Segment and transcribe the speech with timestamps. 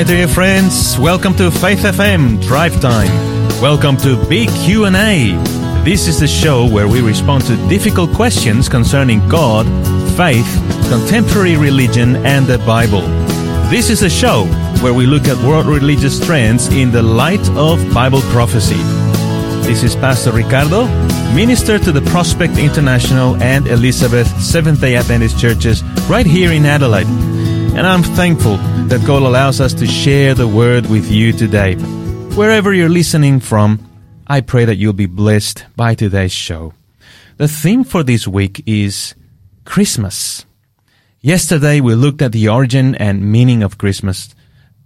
[0.00, 0.98] my dear friends.
[0.98, 3.10] Welcome to Faith FM Drive Time.
[3.60, 5.36] Welcome to Big Q&A.
[5.84, 9.66] This is the show where we respond to difficult questions concerning God,
[10.16, 10.50] faith,
[10.88, 13.02] contemporary religion, and the Bible.
[13.68, 14.46] This is a show
[14.80, 18.80] where we look at world religious trends in the light of Bible prophecy.
[19.68, 20.86] This is Pastor Ricardo,
[21.34, 27.29] minister to the Prospect International and Elizabeth Seventh day Adventist churches right here in Adelaide.
[27.72, 28.56] And I'm thankful
[28.88, 31.76] that God allows us to share the word with you today.
[32.34, 33.78] Wherever you're listening from,
[34.26, 36.74] I pray that you'll be blessed by today's show.
[37.36, 39.14] The theme for this week is
[39.64, 40.44] Christmas.
[41.20, 44.34] Yesterday we looked at the origin and meaning of Christmas.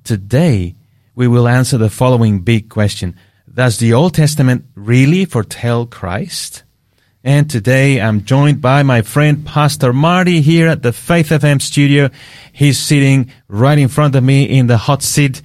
[0.02, 0.74] Today
[1.14, 3.16] we will answer the following big question.
[3.52, 6.63] Does the Old Testament really foretell Christ?
[7.27, 12.10] And today I'm joined by my friend Pastor Marty here at the Faith FM studio.
[12.52, 15.41] He's sitting right in front of me in the hot seat.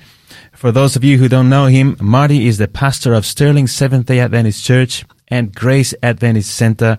[0.52, 4.08] For those of you who don't know him, Marty is the pastor of Stirling Seventh
[4.08, 6.98] day Adventist Church and Grace Adventist Center.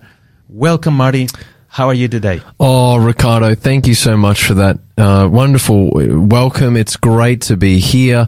[0.49, 1.27] Welcome, Marty.
[1.67, 2.41] How are you today?
[2.59, 6.75] Oh, Ricardo, thank you so much for that uh, wonderful welcome.
[6.75, 8.27] It's great to be here,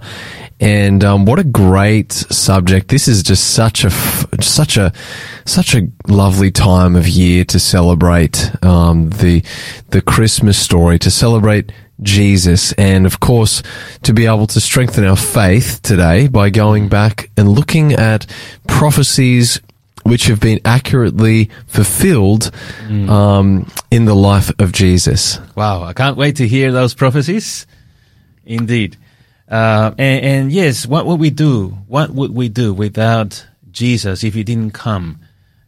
[0.60, 2.88] and um, what a great subject!
[2.88, 3.90] This is just such a
[4.42, 4.94] such a
[5.46, 9.44] such a lovely time of year to celebrate um, the
[9.90, 13.64] the Christmas story, to celebrate Jesus, and of course,
[14.04, 18.26] to be able to strengthen our faith today by going back and looking at
[18.68, 19.62] prophecies
[20.04, 22.52] which have been accurately fulfilled
[22.88, 23.10] mm.
[23.10, 25.40] um, in the life of Jesus.
[25.56, 27.66] Wow, I can't wait to hear those prophecies.
[28.46, 28.98] Indeed.
[29.50, 31.70] Uh, and, and, yes, what would we do?
[31.88, 35.20] What would we do without Jesus if he didn't come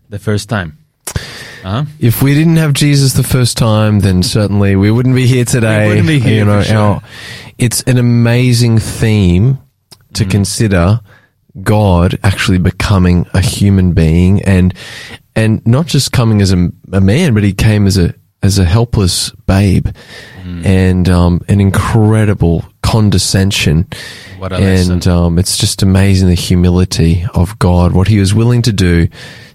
[0.10, 0.78] the first time?
[1.66, 1.86] Uh-huh.
[2.00, 5.84] If we didn't have Jesus the first time, then certainly we wouldn't be here today.
[5.84, 6.40] We wouldn't be here.
[6.40, 6.78] You know, sure.
[6.78, 7.02] our,
[7.58, 9.60] it's an amazing theme
[10.14, 10.32] to mm.
[10.32, 11.02] consider
[11.64, 14.74] God actually becoming a human being and
[15.36, 18.14] and not just coming as a, a man, but he came as a
[18.46, 19.88] as a helpless babe,
[20.44, 20.66] mm.
[20.66, 23.88] and um, an incredible condescension.
[24.40, 29.08] and um, it's just amazing the humility of God, what He was willing to do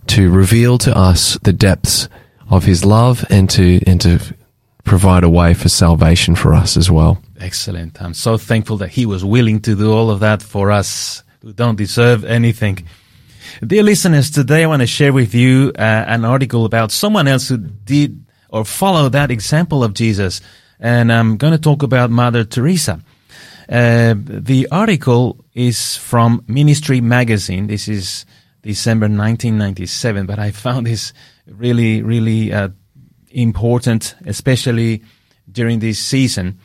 [0.08, 2.08] to reveal to us the depths
[2.50, 4.18] of His love and to and to
[4.84, 7.22] provide a way for salvation for us as well.
[7.38, 8.02] Excellent.
[8.02, 11.52] I'm so thankful that He was willing to do all of that for us who
[11.52, 12.86] don't deserve anything.
[13.64, 17.48] Dear listeners, today I want to share with you uh, an article about someone else
[17.48, 20.40] who did or follow that example of Jesus.
[20.78, 23.00] And I'm going to talk about Mother Teresa.
[23.68, 27.68] Uh, the article is from Ministry Magazine.
[27.68, 28.26] This is
[28.62, 31.12] December 1997, but I found this
[31.46, 32.70] really, really uh,
[33.30, 35.02] important, especially
[35.50, 36.58] during this season.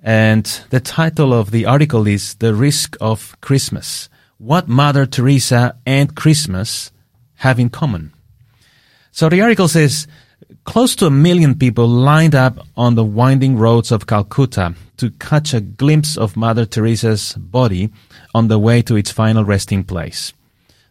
[0.00, 4.08] And the title of the article is The Risk of Christmas.
[4.38, 6.92] What Mother Teresa and Christmas
[7.36, 8.12] have in common.
[9.10, 10.06] So the article says,
[10.68, 15.54] close to a million people lined up on the winding roads of Calcutta to catch
[15.54, 17.90] a glimpse of Mother Teresa's body
[18.34, 20.34] on the way to its final resting place.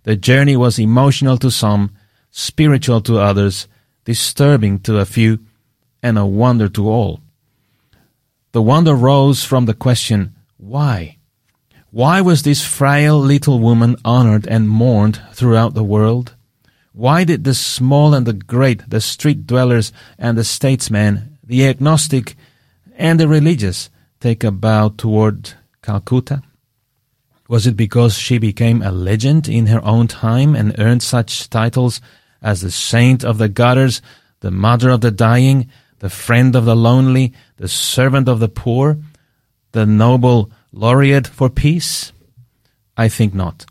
[0.01, 1.91] The journey was emotional to some,
[2.31, 3.67] spiritual to others,
[4.03, 5.45] disturbing to a few,
[6.01, 7.21] and a wonder to all.
[8.53, 11.17] The wonder rose from the question, why?
[11.91, 16.33] Why was this frail little woman honored and mourned throughout the world?
[16.97, 22.35] Why did the small and the great, the street dwellers and the statesmen, the agnostic
[22.95, 25.53] and the religious, take a bow toward
[25.83, 26.41] Calcutta?
[27.47, 32.01] Was it because she became a legend in her own time and earned such titles
[32.41, 34.01] as the saint of the gutters,
[34.39, 35.69] the mother of the dying,
[35.99, 38.97] the friend of the lonely, the servant of the poor,
[39.71, 42.11] the Nobel laureate for peace?
[42.97, 43.67] I think not.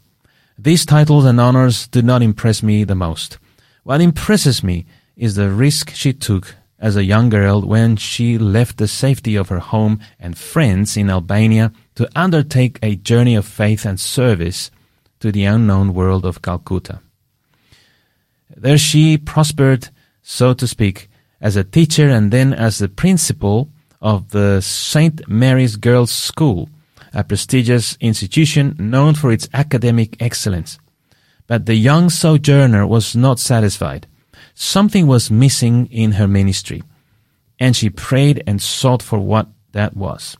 [0.59, 3.39] These titles and honors do not impress me the most.
[3.83, 4.87] What impresses me
[5.17, 9.49] is the risk she took as a young girl when she left the safety of
[9.49, 14.71] her home and friends in Albania to undertake a journey of faith and service
[15.21, 17.01] to the unknown world of Calcutta.
[18.55, 19.89] There she prospered,
[20.23, 21.09] so to speak,
[21.41, 23.69] as a teacher and then as the principal
[24.01, 25.27] of the St.
[25.29, 26.69] Mary's Girls' School,
[27.13, 30.79] a prestigious institution known for its academic excellence.
[31.47, 34.07] But the young sojourner was not satisfied.
[34.55, 36.83] Something was missing in her ministry,
[37.61, 40.37] and she prayed and sought for what that was.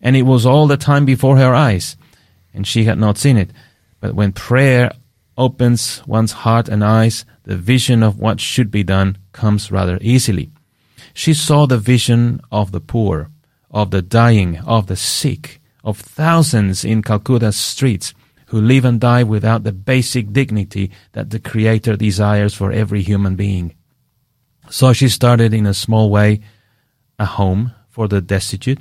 [0.00, 1.96] And it was all the time before her eyes,
[2.52, 3.50] and she had not seen it.
[4.00, 4.92] But when prayer
[5.38, 10.50] opens one's heart and eyes, the vision of what should be done comes rather easily.
[11.14, 13.30] She saw the vision of the poor,
[13.70, 18.12] of the dying, of the sick, of thousands in Calcutta's streets
[18.46, 23.36] who live and die without the basic dignity that the Creator desires for every human
[23.36, 23.74] being.
[24.68, 26.40] So she started in a small way
[27.20, 28.80] a home for the destitute.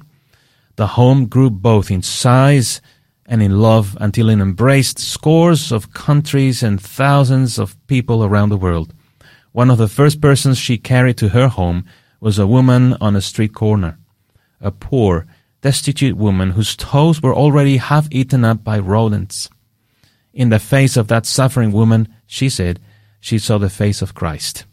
[0.77, 2.81] The home grew both in size
[3.27, 8.57] and in love until it embraced scores of countries and thousands of people around the
[8.57, 8.93] world.
[9.51, 11.85] One of the first persons she carried to her home
[12.19, 13.99] was a woman on a street corner,
[14.59, 15.27] a poor,
[15.65, 19.49] destitute woman whose toes were already half eaten up by rodents.
[20.31, 22.79] In the face of that suffering woman, she said,
[23.19, 24.65] she saw the face of Christ.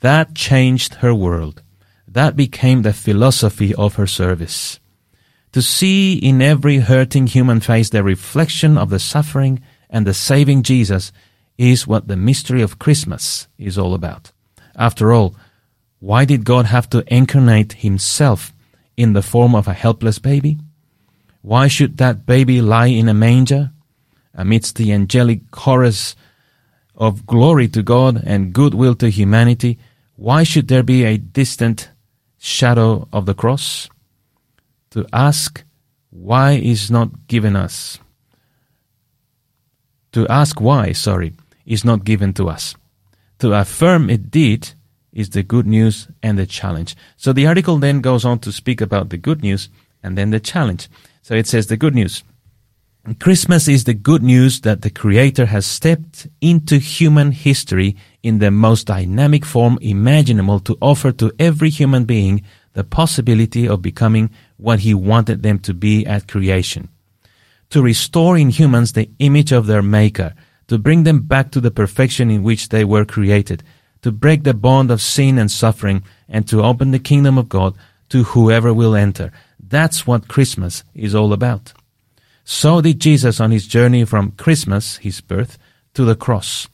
[0.00, 1.62] That changed her world.
[2.08, 4.80] That became the philosophy of her service.
[5.52, 9.60] To see in every hurting human face the reflection of the suffering
[9.90, 11.12] and the saving Jesus
[11.58, 14.32] is what the mystery of Christmas is all about.
[14.74, 15.36] After all,
[16.00, 18.54] why did God have to incarnate himself
[18.96, 20.58] in the form of a helpless baby?
[21.42, 23.70] Why should that baby lie in a manger
[24.34, 26.16] amidst the angelic chorus
[26.94, 29.78] of glory to God and goodwill to humanity?
[30.16, 31.90] Why should there be a distant
[32.38, 33.88] shadow of the cross?
[34.90, 35.62] To ask
[36.10, 37.98] why is not given us.
[40.12, 41.34] To ask why, sorry,
[41.66, 42.74] is not given to us.
[43.40, 44.72] To affirm it did
[45.16, 46.94] is the good news and the challenge.
[47.16, 49.70] So the article then goes on to speak about the good news
[50.02, 50.88] and then the challenge.
[51.22, 52.22] So it says the good news.
[53.18, 58.50] Christmas is the good news that the Creator has stepped into human history in the
[58.50, 64.28] most dynamic form imaginable to offer to every human being the possibility of becoming
[64.58, 66.88] what He wanted them to be at creation.
[67.70, 70.34] To restore in humans the image of their Maker,
[70.66, 73.62] to bring them back to the perfection in which they were created,
[74.02, 77.74] to break the bond of sin and suffering, and to open the kingdom of God
[78.08, 79.32] to whoever will enter.
[79.58, 81.72] That's what Christmas is all about.
[82.44, 85.58] So did Jesus on his journey from Christmas, his birth,
[85.94, 86.68] to the cross.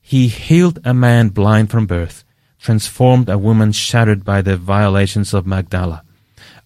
[0.00, 2.24] He healed a man blind from birth,
[2.58, 6.02] transformed a woman shattered by the violations of Magdala,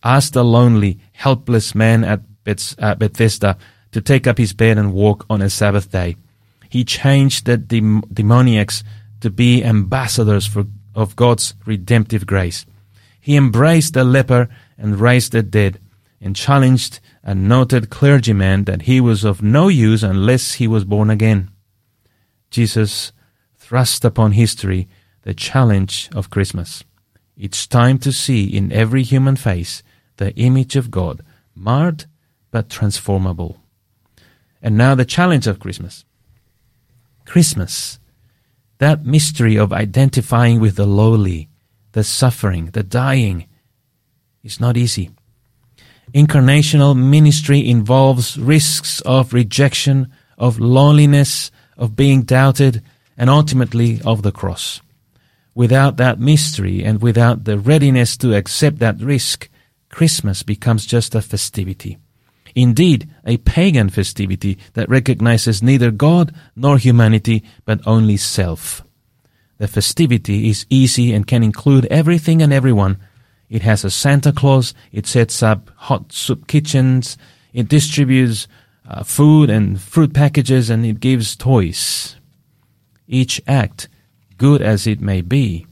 [0.02, 3.58] asked a lonely, helpless man at Bethesda
[3.92, 6.16] to take up his bed and walk on a Sabbath day.
[6.70, 8.84] He changed the dem- demoniacs
[9.20, 10.64] to be ambassadors for,
[10.94, 12.66] of God's redemptive grace.
[13.20, 15.78] He embraced the leper and raised the dead
[16.20, 21.10] and challenged a noted clergyman that he was of no use unless he was born
[21.10, 21.50] again.
[22.50, 23.12] Jesus
[23.56, 24.88] thrust upon history
[25.22, 26.82] the challenge of Christmas.
[27.36, 29.82] It's time to see in every human face
[30.16, 31.22] the image of God,
[31.54, 32.04] marred
[32.50, 33.58] but transformable.
[34.60, 36.04] And now the challenge of Christmas.
[37.24, 37.98] Christmas,
[38.80, 41.48] that mystery of identifying with the lowly,
[41.92, 43.46] the suffering, the dying,
[44.42, 45.10] is not easy.
[46.14, 52.82] Incarnational ministry involves risks of rejection, of loneliness, of being doubted,
[53.18, 54.80] and ultimately of the cross.
[55.54, 59.50] Without that mystery and without the readiness to accept that risk,
[59.90, 61.98] Christmas becomes just a festivity.
[62.54, 68.84] Indeed, a pagan festivity that recognizes neither God nor humanity, but only self.
[69.58, 72.98] The festivity is easy and can include everything and everyone,
[73.50, 74.72] it has a Santa Claus.
[74.92, 77.18] It sets up hot soup kitchens.
[77.52, 78.46] It distributes
[78.88, 82.16] uh, food and fruit packages and it gives toys.
[83.08, 83.88] Each act,
[84.38, 85.66] good as it may be,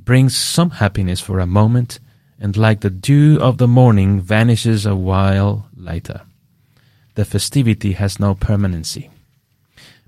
[0.00, 2.00] brings some happiness for a moment
[2.40, 6.22] and like the dew of the morning vanishes a while later.
[7.14, 9.10] The festivity has no permanency.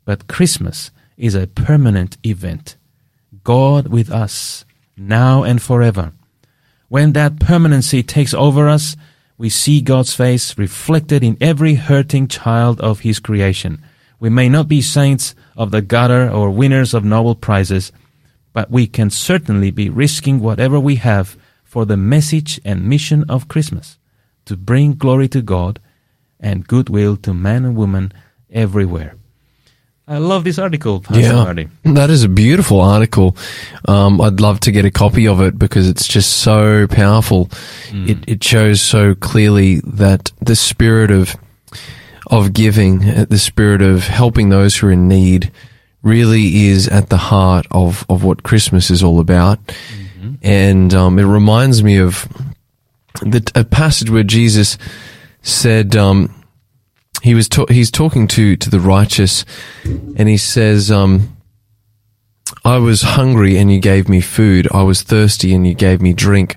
[0.05, 2.77] But Christmas is a permanent event.
[3.45, 4.65] God with us,
[4.97, 6.13] now and forever.
[6.89, 8.97] When that permanency takes over us,
[9.39, 13.85] we see God's face reflected in every hurting child of His creation.
[14.19, 17.93] We may not be saints of the gutter or winners of Nobel Prizes,
[18.53, 21.37] but we can certainly be risking whatever we have
[21.77, 23.99] for the message and mission of Christmas
[24.47, 25.79] to bring glory to God
[26.41, 28.13] and goodwill to man and woman
[28.51, 29.15] everywhere.
[30.09, 31.69] I love this article, Pastor yeah, Marty.
[31.85, 33.37] that is a beautiful article.
[33.87, 37.49] Um, I'd love to get a copy of it because it's just so powerful.
[37.89, 38.09] Mm.
[38.09, 41.37] It, it shows so clearly that the spirit of
[42.29, 45.53] of giving, uh, the spirit of helping those who are in need,
[46.03, 49.59] really is at the heart of of what Christmas is all about.
[50.27, 50.47] Mm-hmm.
[50.47, 52.29] And um, it reminds me of
[53.21, 54.79] the, a passage where Jesus
[55.43, 55.97] said.
[55.97, 56.33] Um,
[57.23, 59.45] he was ta- he's talking to to the righteous,
[59.85, 61.37] and he says, um,
[62.65, 64.69] "I was hungry and you gave me food.
[64.73, 66.57] I was thirsty and you gave me drink.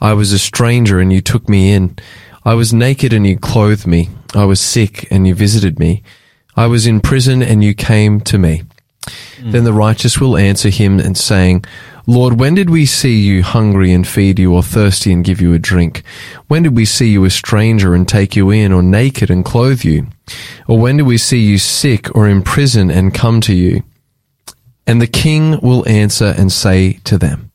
[0.00, 1.96] I was a stranger and you took me in.
[2.44, 4.10] I was naked and you clothed me.
[4.34, 6.02] I was sick and you visited me.
[6.56, 8.64] I was in prison and you came to me.
[9.40, 11.64] Then the righteous will answer him and saying,
[12.06, 15.54] Lord, when did we see you hungry and feed you, or thirsty and give you
[15.54, 16.02] a drink?
[16.48, 19.84] When did we see you a stranger and take you in, or naked and clothe
[19.84, 20.08] you?
[20.66, 23.84] Or when did we see you sick or in prison and come to you?
[24.86, 27.52] And the king will answer and say to them,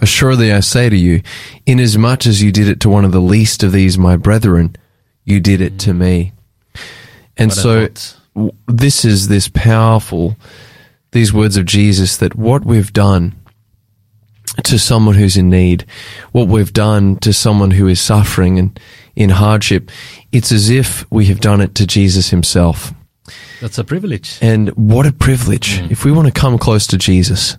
[0.00, 1.22] Assuredly I say to you,
[1.66, 4.76] inasmuch as you did it to one of the least of these my brethren,
[5.24, 6.32] you did it to me.
[7.36, 7.88] And so
[8.66, 10.36] this is this powerful,
[11.12, 13.34] these words of Jesus that what we've done
[14.64, 15.86] to someone who's in need,
[16.32, 18.78] what we've done to someone who is suffering and
[19.16, 19.90] in hardship,
[20.30, 22.92] it's as if we have done it to Jesus himself.
[23.60, 24.38] That's a privilege.
[24.40, 25.78] And what a privilege.
[25.80, 25.90] Mm.
[25.90, 27.56] If we want to come close to Jesus,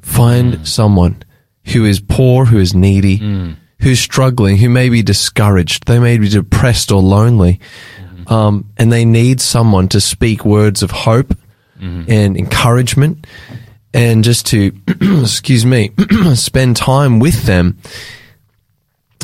[0.00, 0.66] find mm.
[0.66, 1.22] someone
[1.64, 3.56] who is poor, who is needy, mm.
[3.80, 7.60] who's struggling, who may be discouraged, they may be depressed or lonely,
[7.98, 8.32] mm-hmm.
[8.32, 11.36] um, and they need someone to speak words of hope
[11.80, 12.04] mm-hmm.
[12.08, 13.26] and encouragement
[13.92, 14.72] and just to,
[15.22, 15.92] excuse me,
[16.34, 17.78] spend time with them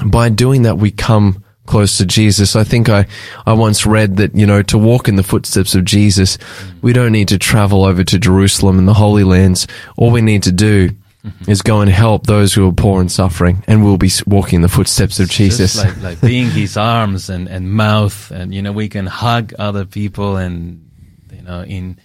[0.05, 2.57] by doing that, we come close to Jesus.
[2.57, 3.07] I think I,
[3.47, 6.39] I once read that, you know, to walk in the footsteps of Jesus,
[6.83, 9.67] we don't need to travel over to Jerusalem and the Holy Lands.
[9.97, 11.51] All we need to do mm-hmm.
[11.51, 14.69] is go and help those who are poor and suffering, and we'll be walking the
[14.69, 15.77] footsteps of Jesus.
[15.77, 19.85] Like, like being his arms and, and mouth, and you know, we can hug other
[19.85, 20.89] people and
[21.33, 21.99] you know, in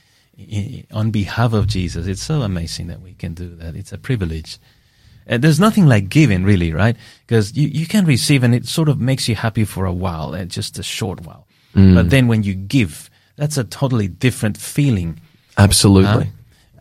[0.92, 2.08] on behalf of Jesus.
[2.08, 3.76] It's so amazing that we can do that.
[3.76, 4.58] It's a privilege.
[5.28, 6.96] And there's nothing like giving, really, right?
[7.26, 10.34] Because you, you can receive, and it sort of makes you happy for a while,
[10.34, 11.48] uh, just a short while.
[11.76, 11.96] Mm.
[11.96, 15.22] But then when you give, that's a totally different feeling.
[15.58, 16.32] Absolutely.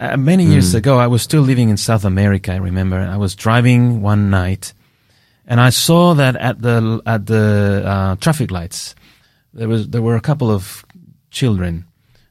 [0.01, 0.79] Uh, uh many years mm.
[0.79, 2.53] ago, I was still living in South America.
[2.53, 4.73] I remember, and I was driving one night,
[5.47, 8.95] and I saw that at the at the uh, traffic lights,
[9.53, 10.85] there was there were a couple of
[11.31, 11.85] children.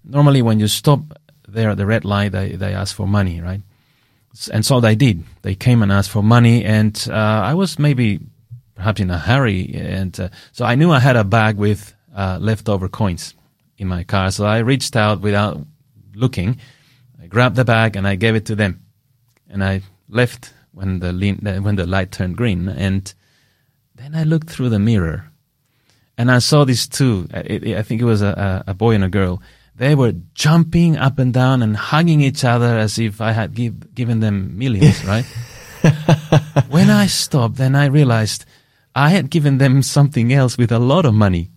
[0.04, 1.19] Normally, when you stop
[1.53, 3.62] there at the red light, they they ask for money, right?
[4.51, 5.24] And so they did.
[5.41, 7.13] They came and asked for money, and uh,
[7.51, 8.20] I was maybe
[8.75, 12.38] perhaps in a hurry, and uh, so I knew I had a bag with uh,
[12.39, 13.34] leftover coins
[13.77, 14.32] in my car.
[14.32, 15.58] So I reached out without
[16.15, 16.60] looking.
[17.22, 18.79] I grabbed the bag and I gave it to them,
[19.50, 22.70] and I left when the uh, when the light turned green.
[22.70, 23.13] And
[23.96, 25.25] then I looked through the mirror,
[26.18, 27.27] and I saw these two.
[27.34, 29.41] uh, it- I think it was a a boy and a girl.
[29.80, 33.96] They were jumping up and down and hugging each other as if I had give,
[33.96, 35.24] given them millions, right?
[36.68, 38.44] when I stopped, then I realized
[38.94, 41.52] I had given them something else with a lot of money.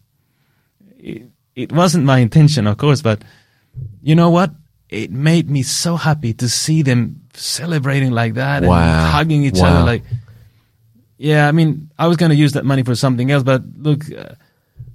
[0.99, 3.23] It, it wasn't my intention, of course, but
[4.02, 4.52] you know what?
[4.88, 8.76] It made me so happy to see them celebrating like that Wow.
[8.79, 9.67] and hugging each Wow.
[9.83, 9.85] other.
[9.85, 10.05] Like,
[11.19, 14.05] yeah, I mean, I was going to use that money for something else, but look,
[14.12, 14.35] uh,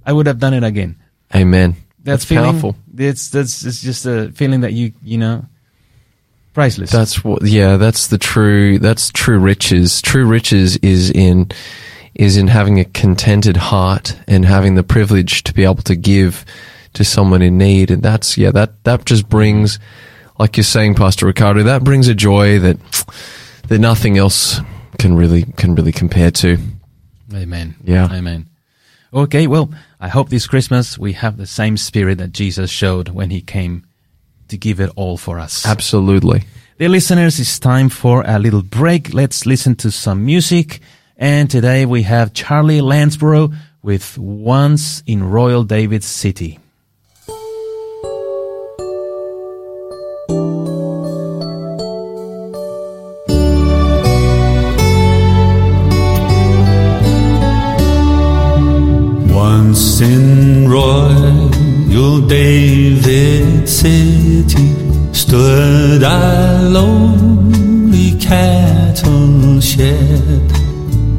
[0.06, 0.96] I would have done it again.
[1.34, 1.76] Amen.
[2.08, 2.76] That's, That's feeling, powerful.
[2.96, 5.44] It's that's it's just a feeling that you you know,
[6.58, 6.90] priceless.
[6.90, 10.02] That's what, yeah, that's the true, that's true riches.
[10.02, 11.52] True riches is in,
[12.16, 16.44] is in having a contented heart and having the privilege to be able to give
[16.94, 17.92] to someone in need.
[17.92, 19.78] And that's, yeah, that, that just brings,
[20.40, 22.78] like you're saying, Pastor Ricardo, that brings a joy that,
[23.68, 24.58] that nothing else
[24.98, 26.58] can really, can really compare to.
[27.32, 27.76] Amen.
[27.84, 28.08] Yeah.
[28.10, 28.48] Amen.
[29.12, 33.30] Okay, well, I hope this Christmas we have the same spirit that Jesus showed when
[33.30, 33.86] he came
[34.48, 35.66] to give it all for us.
[35.66, 36.44] Absolutely.
[36.78, 39.14] Dear listeners, it's time for a little break.
[39.14, 40.80] Let's listen to some music.
[41.16, 46.58] And today we have Charlie Landsborough with Once in Royal David City.
[62.08, 64.74] Royal David city
[65.12, 70.50] stood a lonely cattle shed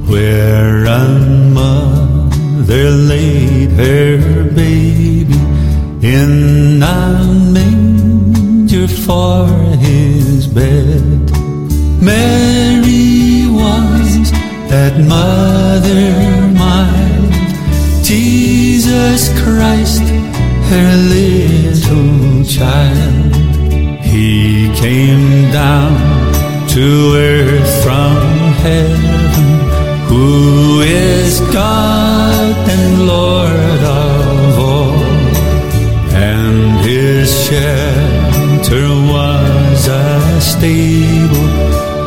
[0.07, 1.07] where a
[1.53, 5.39] mother laid her baby
[6.01, 11.31] in a manger for his bed.
[12.01, 14.31] Mary was
[14.69, 17.33] that mother mild,
[18.03, 20.18] Jesus Christ,
[20.69, 23.35] her little child.
[24.03, 25.93] He came down
[26.69, 28.17] to earth from
[28.65, 29.49] heaven,
[30.07, 35.09] who is God and Lord of all
[36.13, 41.49] and his shelter was a stable,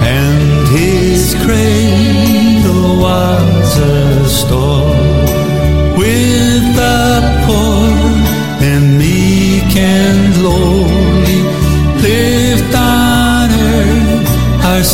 [0.02, 5.12] and his cradle was a stall.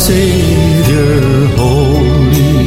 [0.09, 1.21] Savior
[1.55, 2.57] holy.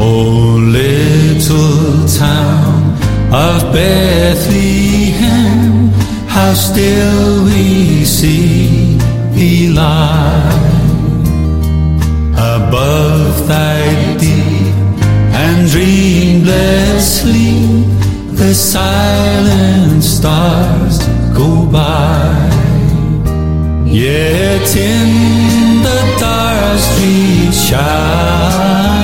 [0.00, 2.98] Oh, little town
[3.32, 4.82] of Bethlehem,
[6.26, 8.98] how still we see
[9.32, 10.57] thee lie.
[15.72, 17.52] dreamlessly
[18.34, 20.98] the silent stars
[21.36, 22.48] go by.
[23.84, 28.97] Yet in the dark street shine.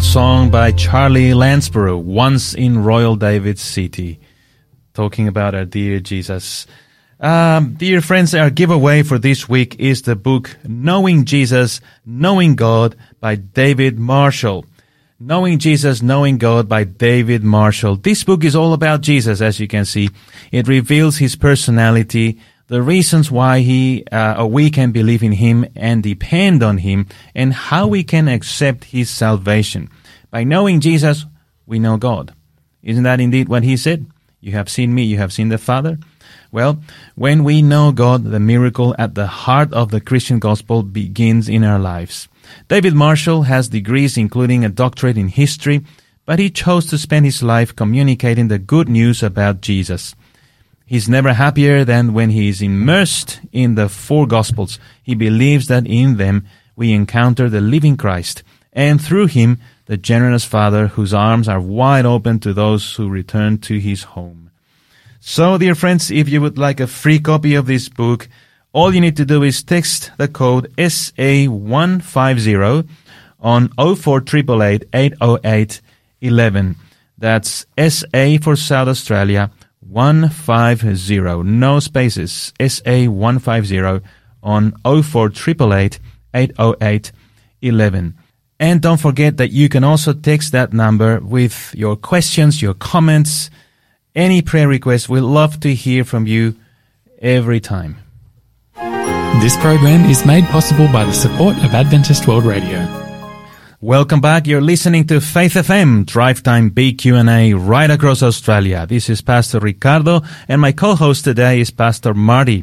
[0.00, 4.20] Song by Charlie Landsborough, Once in Royal David City,
[4.94, 6.66] talking about our dear Jesus.
[7.20, 12.96] Um, dear friends, our giveaway for this week is the book Knowing Jesus, Knowing God
[13.20, 14.64] by David Marshall.
[15.20, 17.96] Knowing Jesus, Knowing God by David Marshall.
[17.96, 20.08] This book is all about Jesus, as you can see.
[20.50, 22.40] It reveals his personality,
[22.72, 27.06] the reasons why he uh, or we can believe in him and depend on him,
[27.34, 29.90] and how we can accept his salvation.
[30.30, 31.26] By knowing Jesus,
[31.66, 32.32] we know God.
[32.82, 34.06] Isn't that indeed what he said?
[34.40, 35.98] You have seen me, you have seen the Father.
[36.50, 36.82] Well,
[37.14, 41.64] when we know God, the miracle at the heart of the Christian gospel begins in
[41.64, 42.26] our lives.
[42.68, 45.84] David Marshall has degrees including a doctorate in history,
[46.24, 50.14] but he chose to spend his life communicating the good news about Jesus.
[50.92, 54.78] He's never happier than when he is immersed in the four Gospels.
[55.02, 56.44] He believes that in them
[56.76, 58.42] we encounter the living Christ,
[58.74, 63.56] and through him, the generous Father whose arms are wide open to those who return
[63.60, 64.50] to his home.
[65.18, 68.28] So, dear friends, if you would like a free copy of this book,
[68.74, 72.86] all you need to do is text the code SA150
[73.40, 75.80] on 04888 808
[76.20, 76.76] 11.
[77.16, 79.50] That's SA for South Australia
[79.92, 84.02] 150, no spaces, SA150
[84.42, 86.00] on 04888
[86.34, 87.12] 808
[87.60, 88.14] 11.
[88.58, 93.50] And don't forget that you can also text that number with your questions, your comments,
[94.14, 95.08] any prayer requests.
[95.08, 96.56] We'd love to hear from you
[97.20, 97.98] every time.
[99.40, 103.11] This program is made possible by the support of Adventist World Radio.
[103.82, 104.46] Welcome back.
[104.46, 108.86] You're listening to Faith FM, Drive Time BQ&A right across Australia.
[108.86, 112.62] This is Pastor Ricardo and my co-host today is Pastor Marty.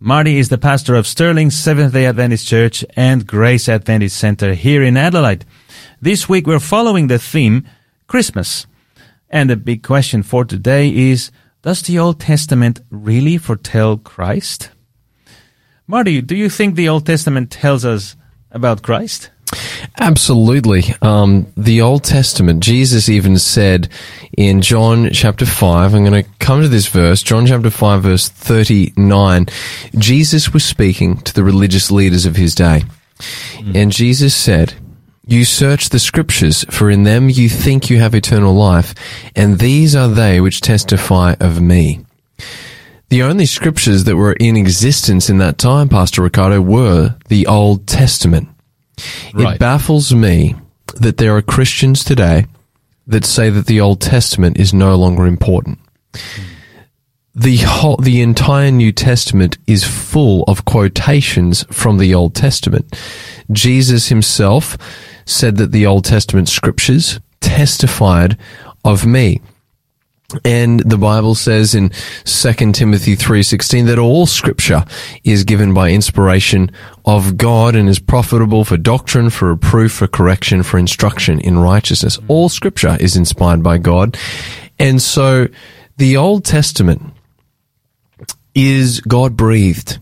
[0.00, 4.96] Marty is the pastor of Stirling Seventh-day Adventist Church and Grace Adventist Center here in
[4.96, 5.44] Adelaide.
[6.00, 7.64] This week we're following the theme
[8.08, 8.66] Christmas.
[9.30, 11.30] And the big question for today is,
[11.62, 14.70] does the Old Testament really foretell Christ?
[15.86, 18.16] Marty, do you think the Old Testament tells us
[18.50, 19.30] about Christ?
[19.98, 20.84] Absolutely.
[21.02, 23.88] Um, the Old Testament, Jesus even said
[24.36, 28.28] in John chapter 5, I'm going to come to this verse, John chapter 5, verse
[28.28, 29.46] 39.
[29.96, 32.82] Jesus was speaking to the religious leaders of his day.
[33.74, 34.74] And Jesus said,
[35.26, 38.94] You search the scriptures, for in them you think you have eternal life,
[39.34, 42.04] and these are they which testify of me.
[43.08, 47.86] The only scriptures that were in existence in that time, Pastor Ricardo, were the Old
[47.86, 48.48] Testament.
[49.34, 49.54] Right.
[49.54, 50.54] It baffles me
[50.96, 52.46] that there are Christians today
[53.06, 55.78] that say that the Old Testament is no longer important.
[57.34, 62.98] The whole, the entire New Testament is full of quotations from the Old Testament.
[63.52, 64.76] Jesus himself
[65.24, 68.36] said that the Old Testament scriptures testified
[68.84, 69.40] of me.
[70.44, 71.90] And the Bible says in
[72.24, 74.84] 2 Timothy 3:16 that all scripture
[75.24, 76.70] is given by inspiration
[77.06, 82.18] of God and is profitable for doctrine, for reproof, for correction, for instruction in righteousness.
[82.28, 84.18] All scripture is inspired by God.
[84.78, 85.48] And so
[85.96, 87.14] the Old Testament
[88.54, 89.98] is God breathed.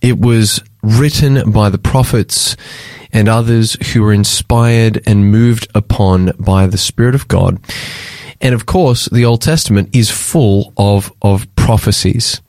[0.00, 2.56] It was written by the prophets
[3.12, 7.60] and others who were inspired and moved upon by the Spirit of God.
[8.42, 12.42] And of course, the Old Testament is full of, of prophecies.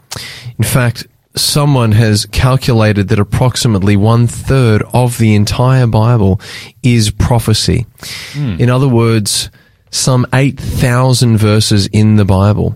[0.57, 6.41] In fact, someone has calculated that approximately one third of the entire Bible
[6.81, 7.85] is prophecy.
[8.59, 9.51] In other words,
[9.91, 12.75] some 8,000 verses in the Bible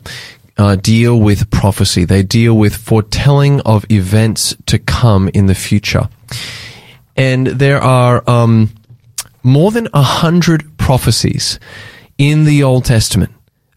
[0.58, 2.06] uh, deal with prophecy.
[2.06, 6.10] They deal with foretelling of events to come in the future.
[7.16, 8.70] And there are um,
[9.44, 11.60] more than a hundred prophecies
[12.18, 13.32] in the Old Testament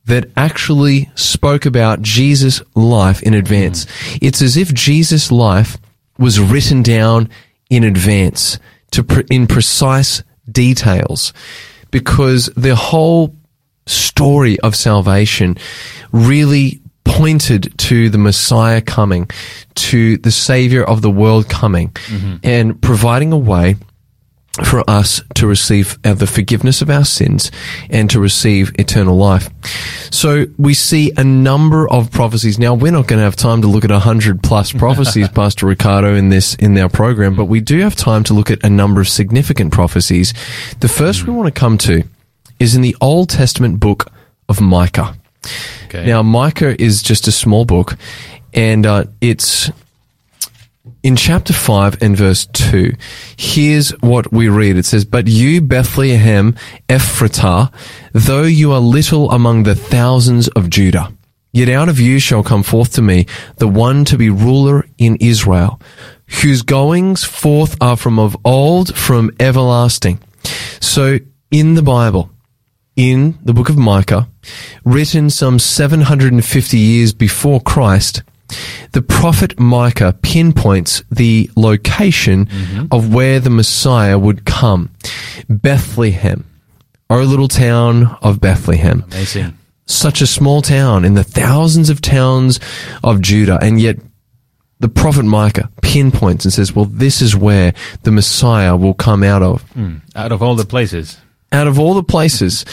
[0.07, 3.87] that actually spoke about Jesus' life in advance.
[4.21, 5.79] It's as if Jesus' life
[6.19, 7.29] was written down
[7.69, 8.59] in advance
[8.93, 11.33] to pre- in precise details
[11.91, 13.37] because the whole
[13.87, 15.57] story of salvation
[16.13, 19.29] really pointed to the Messiah coming,
[19.75, 22.37] to the Savior of the world coming, mm-hmm.
[22.43, 23.77] and providing a way
[24.65, 27.51] for us to receive uh, the forgiveness of our sins
[27.89, 29.49] and to receive eternal life.
[30.11, 32.59] So we see a number of prophecies.
[32.59, 35.67] Now we're not going to have time to look at a hundred plus prophecies, Pastor
[35.67, 38.71] Ricardo, in this, in our program, but we do have time to look at a
[38.71, 40.35] number of significant prophecies.
[40.81, 42.03] The first we want to come to
[42.59, 44.13] is in the Old Testament book
[44.49, 45.17] of Micah.
[45.87, 46.07] Okay.
[46.07, 47.97] Now, Micah is just a small book,
[48.53, 49.71] and uh, it's
[51.03, 52.93] in chapter 5 and verse 2,
[53.37, 54.77] here's what we read.
[54.77, 56.55] It says, But you, Bethlehem
[56.89, 57.73] Ephratah,
[58.13, 61.13] though you are little among the thousands of Judah,
[61.53, 65.17] yet out of you shall come forth to me the one to be ruler in
[65.17, 65.81] Israel,
[66.43, 70.21] whose goings forth are from of old, from everlasting.
[70.81, 71.19] So
[71.51, 72.31] in the Bible,
[72.95, 74.29] in the book of Micah,
[74.85, 78.23] written some 750 years before Christ,
[78.93, 82.87] the prophet Micah pinpoints the location mm-hmm.
[82.91, 84.91] of where the Messiah would come.
[85.49, 86.45] Bethlehem.
[87.09, 89.05] Oh, Our little town of Bethlehem.
[89.09, 89.57] Amazing.
[89.87, 92.61] Such a small town in the thousands of towns
[93.03, 93.97] of Judah, and yet
[94.79, 99.43] the prophet Micah pinpoints and says, well, this is where the Messiah will come out
[99.43, 99.97] of hmm.
[100.15, 101.19] Out of all the places.
[101.53, 102.65] out of all the places.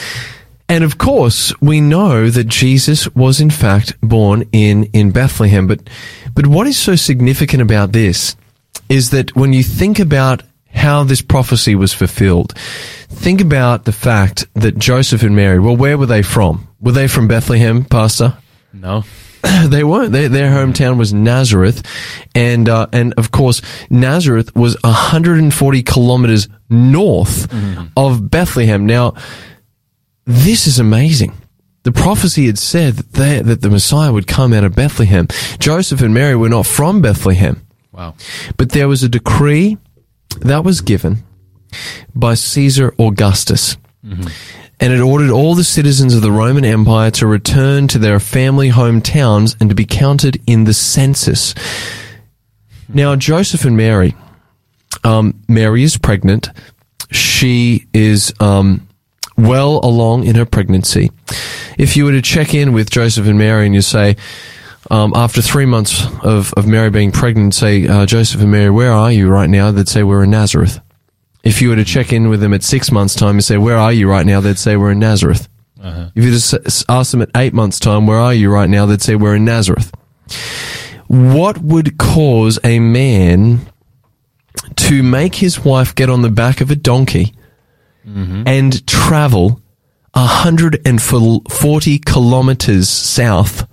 [0.69, 5.65] And of course, we know that Jesus was in fact born in, in Bethlehem.
[5.65, 5.89] But,
[6.33, 8.35] but what is so significant about this
[8.89, 12.53] is that when you think about how this prophecy was fulfilled,
[13.09, 16.67] think about the fact that Joseph and Mary, well, where were they from?
[16.81, 18.37] Were they from Bethlehem, Pastor?
[18.73, 19.03] No.
[19.67, 20.11] they weren't.
[20.11, 21.83] Their, their hometown was Nazareth,
[22.35, 27.47] and uh, and of course Nazareth was 140 kilometers north
[27.95, 28.85] of Bethlehem.
[28.85, 29.13] Now,
[30.27, 31.33] this is amazing.
[31.83, 35.27] The prophecy had said that they, that the Messiah would come out of Bethlehem.
[35.57, 38.15] Joseph and Mary were not from Bethlehem, Wow.
[38.57, 39.77] but there was a decree
[40.41, 41.23] that was given
[42.13, 43.77] by Caesar Augustus.
[44.03, 48.69] And it ordered all the citizens of the Roman Empire to return to their family
[48.69, 51.55] hometowns and to be counted in the census.
[52.87, 54.15] Now, Joseph and Mary,
[55.03, 56.49] um, Mary is pregnant.
[57.11, 58.86] She is um,
[59.37, 61.11] well along in her pregnancy.
[61.77, 64.17] If you were to check in with Joseph and Mary and you say,
[64.89, 68.91] um, after three months of, of Mary being pregnant, say, uh, Joseph and Mary, where
[68.91, 69.71] are you right now?
[69.71, 70.79] They'd say, we're in Nazareth.
[71.43, 73.77] If you were to check in with them at six months' time and say, where
[73.77, 74.41] are you right now?
[74.41, 75.47] They'd say, we're in Nazareth.
[76.15, 76.53] If you just
[76.89, 78.85] ask them at eight months' time, where are you right now?
[78.85, 79.91] They'd say, we're in Nazareth.
[81.07, 83.67] What would cause a man
[84.75, 87.33] to make his wife get on the back of a donkey
[88.07, 88.43] Mm-hmm.
[88.47, 89.61] and travel
[90.13, 93.67] 140 kilometers south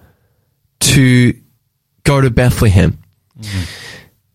[0.81, 1.35] to
[2.03, 2.99] go to Bethlehem?
[3.39, 3.63] Mm-hmm.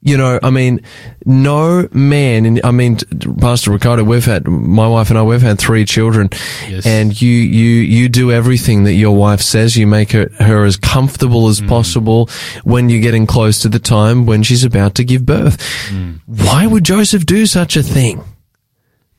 [0.02, 0.80] You know, I mean,
[1.26, 3.00] no man, and I mean,
[3.42, 6.30] Pastor Ricardo, we've had, my wife and I, we've had three children
[6.70, 6.86] Yes.
[6.86, 9.76] and you, you, you do everything that your wife says.
[9.76, 11.68] You make her, her as comfortable as mm.
[11.68, 12.30] possible
[12.64, 15.58] when you're getting close to the time when she's about to give birth.
[15.90, 16.22] Mm.
[16.28, 18.24] Why would Joseph do such a thing?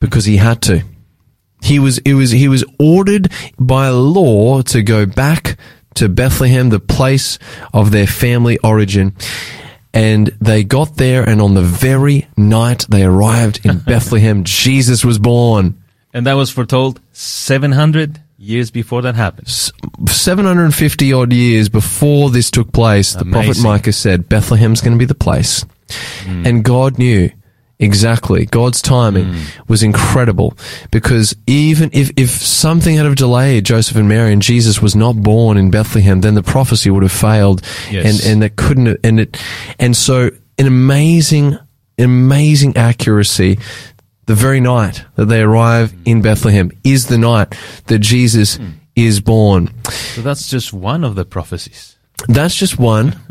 [0.01, 0.83] Because he had to.
[1.63, 5.57] He was, it was, he was ordered by law to go back
[5.95, 7.39] to Bethlehem, the place
[7.73, 9.15] of their family origin.
[9.93, 15.19] And they got there, and on the very night they arrived in Bethlehem, Jesus was
[15.19, 15.81] born.
[16.13, 19.49] And that was foretold 700 years before that happened.
[19.49, 25.05] 750 odd years before this took place, the prophet Micah said Bethlehem's going to be
[25.05, 25.63] the place.
[26.23, 26.45] Hmm.
[26.45, 27.29] And God knew
[27.81, 28.45] exactly.
[28.45, 29.67] God's timing mm.
[29.67, 30.55] was incredible
[30.91, 35.21] because even if, if something had have delayed Joseph and Mary and Jesus was not
[35.21, 37.61] born in Bethlehem, then the prophecy would have failed.
[37.89, 38.05] Yes.
[38.23, 39.41] And, and that couldn't, have- and it,
[39.79, 41.57] and so an amazing,
[41.97, 43.59] amazing accuracy.
[44.27, 46.01] The very night that they arrive mm.
[46.05, 47.53] in Bethlehem is the night
[47.87, 48.73] that Jesus mm.
[48.95, 49.73] is born.
[49.89, 51.97] So that's just one of the prophecies.
[52.27, 53.19] That's just one.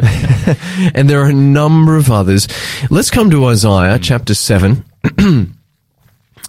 [0.95, 2.49] and there are a number of others.
[2.91, 4.85] Let's come to Isaiah chapter 7.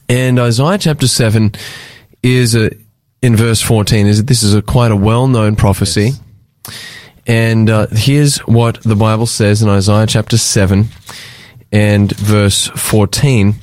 [0.10, 1.54] and Isaiah chapter 7
[2.24, 2.72] is a,
[3.22, 6.12] in verse 14 is this is a quite a well-known prophecy.
[7.28, 10.88] And uh, here's what the Bible says in Isaiah chapter 7
[11.72, 13.56] and verse 14.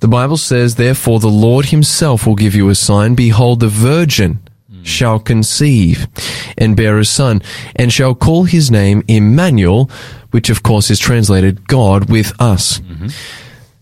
[0.00, 3.14] The Bible says, Therefore the Lord himself will give you a sign.
[3.14, 4.40] Behold, the virgin
[4.84, 6.06] shall conceive
[6.56, 7.42] and bear a son,
[7.74, 9.90] and shall call his name Emmanuel,
[10.30, 12.78] which of course is translated God with us.
[12.78, 13.08] Mm-hmm.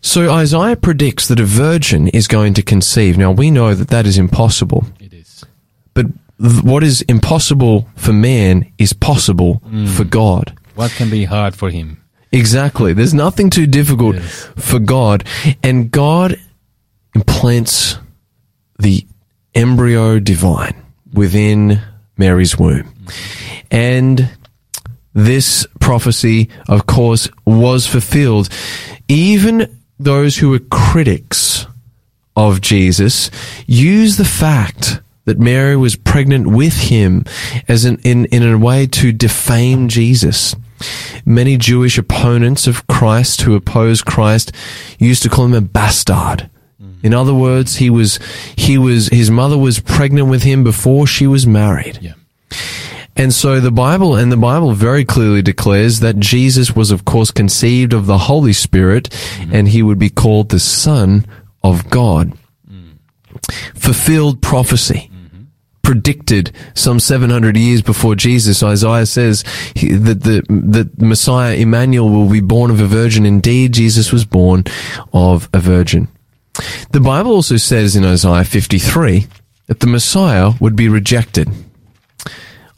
[0.00, 3.16] So Isaiah predicts that a virgin is going to conceive.
[3.16, 4.84] Now we know that that is impossible.
[4.98, 5.44] It is.
[5.94, 6.06] But
[6.40, 9.88] th- what is impossible for man is possible mm.
[9.88, 10.58] for God.
[10.74, 12.02] What can be hard for him?
[12.32, 12.94] Exactly.
[12.94, 14.48] There's nothing too difficult Yes.
[14.56, 15.24] for God.
[15.62, 16.36] And God
[17.14, 17.98] implants
[18.78, 19.06] the
[19.54, 20.81] embryo divine
[21.12, 21.80] within
[22.16, 22.92] Mary's womb.
[23.70, 24.30] And
[25.14, 28.48] this prophecy, of course, was fulfilled.
[29.08, 31.66] Even those who were critics
[32.36, 33.30] of Jesus
[33.66, 37.24] use the fact that Mary was pregnant with him
[37.68, 40.56] as an, in, in a way to defame Jesus.
[41.24, 44.50] Many Jewish opponents of Christ who opposed Christ
[44.98, 46.50] used to call him a bastard.
[47.02, 48.18] In other words, he was,
[48.56, 51.98] he was, his mother was pregnant with him before she was married.
[52.00, 52.14] Yeah.
[53.16, 57.30] And so the Bible, and the Bible very clearly declares that Jesus was, of course,
[57.30, 59.54] conceived of the Holy Spirit, mm-hmm.
[59.54, 61.26] and he would be called the Son
[61.62, 62.32] of God.
[62.70, 62.96] Mm.
[63.74, 65.10] Fulfilled prophecy.
[65.12, 65.42] Mm-hmm.
[65.82, 69.42] Predicted some 700 years before Jesus, Isaiah says
[69.74, 73.26] that the, that Messiah Emmanuel will be born of a virgin.
[73.26, 74.64] Indeed, Jesus was born
[75.12, 76.08] of a virgin.
[76.90, 79.26] The Bible also says in Isaiah 53
[79.66, 81.48] that the Messiah would be rejected.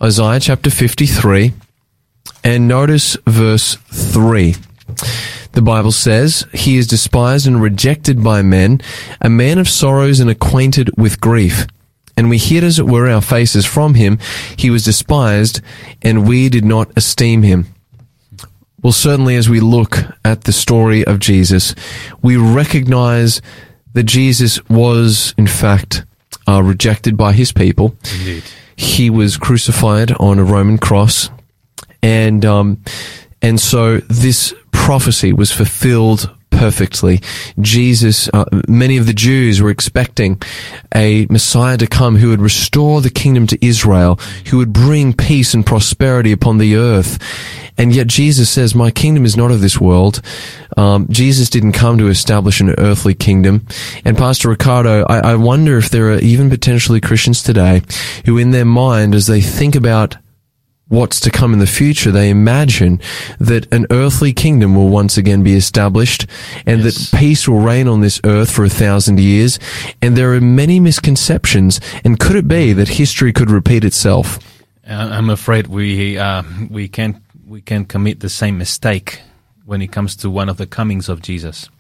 [0.03, 1.53] Isaiah chapter 53
[2.43, 4.55] and notice verse 3.
[5.53, 8.81] The Bible says, He is despised and rejected by men,
[9.21, 11.67] a man of sorrows and acquainted with grief.
[12.17, 14.19] And we hid as it were our faces from him.
[14.57, 15.61] He was despised,
[16.03, 17.67] and we did not esteem him.
[18.83, 21.75] Well, certainly as we look at the story of Jesus,
[22.21, 23.41] we recognize
[23.95, 26.05] that Jesus was, in fact,
[26.47, 27.97] uh, rejected by his people.
[28.19, 28.45] Indeed.
[28.77, 31.31] He was crucified on a Roman cross,
[32.03, 32.83] and um,
[33.41, 36.31] and so this prophecy was fulfilled
[36.65, 37.21] perfectly.
[37.61, 40.41] Jesus, uh, many of the Jews were expecting
[40.95, 45.53] a Messiah to come who would restore the kingdom to Israel, who would bring peace
[45.53, 47.19] and prosperity upon the earth.
[47.77, 50.23] And yet Jesus says, my kingdom is not of this world.
[50.75, 53.67] Um, Jesus didn't come to establish an earthly kingdom.
[54.07, 57.83] And Pastor Ricardo, I, I wonder if there are even potentially Christians today
[58.25, 60.17] who in their mind, as they think about
[60.89, 63.01] what's to come in the future, they imagine
[63.39, 66.27] that an earthly kingdom will once again be established
[66.67, 67.11] and Yes.
[67.11, 69.59] that peace will reign on this earth for a thousand years.
[70.03, 71.81] And there are many misconceptions.
[72.05, 74.39] And could it be that history could repeat itself?
[74.87, 77.17] Uh, I'm afraid we uh, we can't,
[77.47, 79.21] we can't commit the same mistake
[79.65, 81.71] when it comes to one of the comings of Jesus.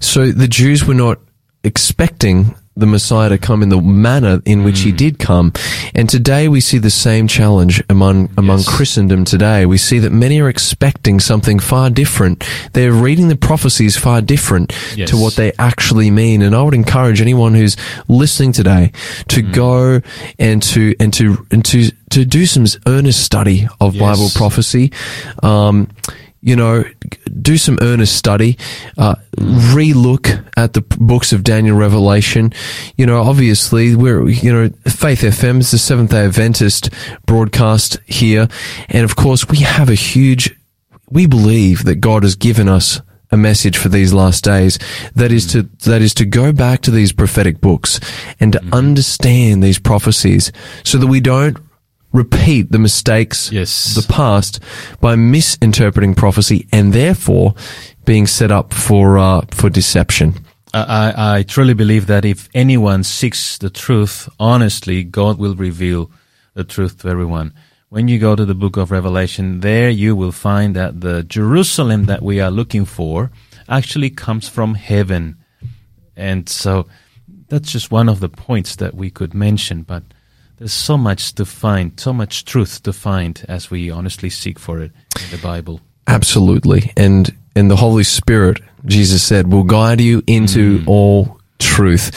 [0.00, 1.18] So the Jews were not
[1.64, 5.52] expecting the Messiah to come in the manner in which he did come.
[5.94, 8.68] And today we see the same challenge among, among Yes.
[8.68, 9.64] Christendom today.
[9.64, 12.44] We see that many are expecting something far different.
[12.74, 15.08] They're reading the prophecies far different Yes.
[15.10, 16.42] to what they actually mean.
[16.42, 17.76] And I would encourage anyone who's
[18.08, 18.92] listening today
[19.28, 20.02] to go
[20.38, 24.00] and to, and to, and to, to do some earnest study of Yes.
[24.02, 24.92] Bible prophecy.
[25.42, 25.88] Um,
[26.46, 26.84] you know,
[27.42, 28.56] do some earnest study,
[28.96, 32.52] uh, re-look at the books of Daniel Revelation.
[32.96, 36.90] You know, obviously we're, you know, Faith FM is the Seventh day Adventist
[37.26, 38.46] broadcast here.
[38.88, 40.56] And of course we have a huge,
[41.10, 43.00] we believe that God has given us
[43.32, 44.78] a message for these last days
[45.16, 47.98] that is to that is to go back to these prophetic books
[48.38, 50.52] and to understand these prophecies
[50.84, 51.58] so that we don't
[52.16, 53.96] repeat the mistakes Yes.
[53.96, 54.60] of the past
[55.00, 57.54] by misinterpreting prophecy and therefore
[58.04, 60.34] being set up for uh, for deception.
[60.74, 60.82] I,
[61.16, 66.10] I I truly believe that if anyone seeks the truth honestly, God will reveal
[66.54, 67.52] the truth to everyone.
[67.88, 72.06] When you go to the book of Revelation, there you will find that the Jerusalem
[72.06, 73.30] that we are looking for
[73.68, 75.36] actually comes from heaven.
[76.16, 76.86] And so
[77.48, 80.02] that's just one of the points that we could mention, but
[80.58, 84.80] there's so much to find, so much truth to find as we honestly seek for
[84.80, 84.92] it
[85.22, 85.80] in the Bible.
[86.06, 86.92] Absolutely.
[86.96, 92.14] And and the Holy Spirit, Jesus said, will guide you into all truth.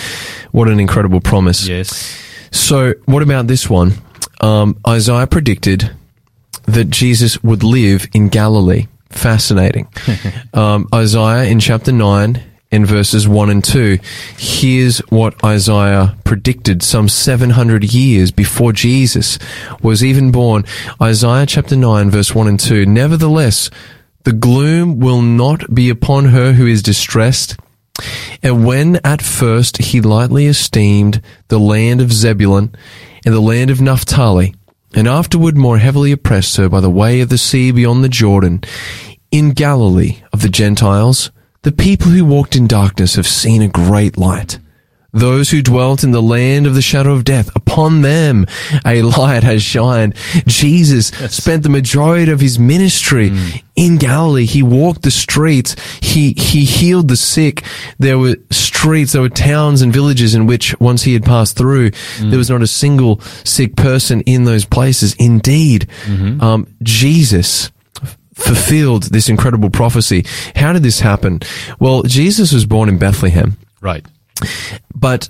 [0.51, 1.65] What an incredible promise.
[1.65, 2.21] Yes.
[2.51, 3.93] So, what about this one?
[4.41, 5.91] Um, Isaiah predicted
[6.65, 8.87] that Jesus would live in Galilee.
[9.09, 9.87] Fascinating.
[10.53, 12.41] um, Isaiah in chapter 9
[12.71, 13.97] in verses 1 and 2.
[14.37, 19.39] Here's what Isaiah predicted some 700 years before Jesus
[19.81, 20.65] was even born.
[21.01, 22.85] Isaiah chapter 9 verse 1 and 2.
[22.85, 23.69] Nevertheless,
[24.23, 27.57] the gloom will not be upon her who is distressed.
[28.43, 32.75] And when at first he lightly esteemed the land of Zebulun
[33.25, 34.55] and the land of Naphtali,
[34.95, 38.61] and afterward more heavily oppressed her by the way of the sea beyond the Jordan,
[39.31, 41.31] in Galilee of the Gentiles,
[41.63, 44.59] the people who walked in darkness have seen a great light.
[45.11, 48.45] Those who dwelt in the land of the shadow of death, upon them
[48.85, 50.15] a light has shined.
[50.45, 53.63] Jesus spent the majority of his ministry mm.
[53.75, 54.45] in Galilee.
[54.45, 55.75] He walked the streets.
[55.99, 57.63] He, he healed the sick.
[57.97, 61.89] There were streets, there were towns and villages in which once he had passed through,
[61.89, 62.29] mm.
[62.29, 65.15] there was not a single sick person in those places.
[65.15, 66.39] Indeed, mm-hmm.
[66.39, 67.71] um, Jesus
[68.39, 70.25] fulfilled this incredible prophecy.
[70.55, 71.41] How did this happen?
[71.79, 73.57] Well, Jesus was born in Bethlehem.
[73.81, 74.05] Right.
[74.95, 75.29] But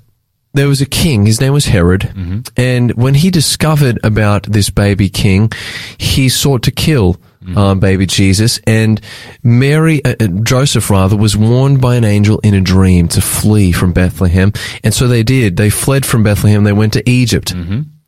[0.53, 2.11] there was a king, his name was Herod,
[2.57, 5.51] and when he discovered about this baby king,
[5.97, 7.17] he sought to kill
[7.55, 8.99] uh, baby Jesus, and
[9.43, 13.71] Mary, uh, uh, Joseph rather, was warned by an angel in a dream to flee
[13.71, 14.51] from Bethlehem,
[14.83, 15.57] and so they did.
[15.57, 16.63] They fled from Bethlehem.
[16.63, 17.51] They went to Egypt,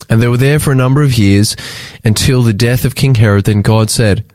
[0.10, 1.56] and they were there for a number of years
[2.04, 3.46] until the death of King Herod.
[3.46, 4.26] Then God said,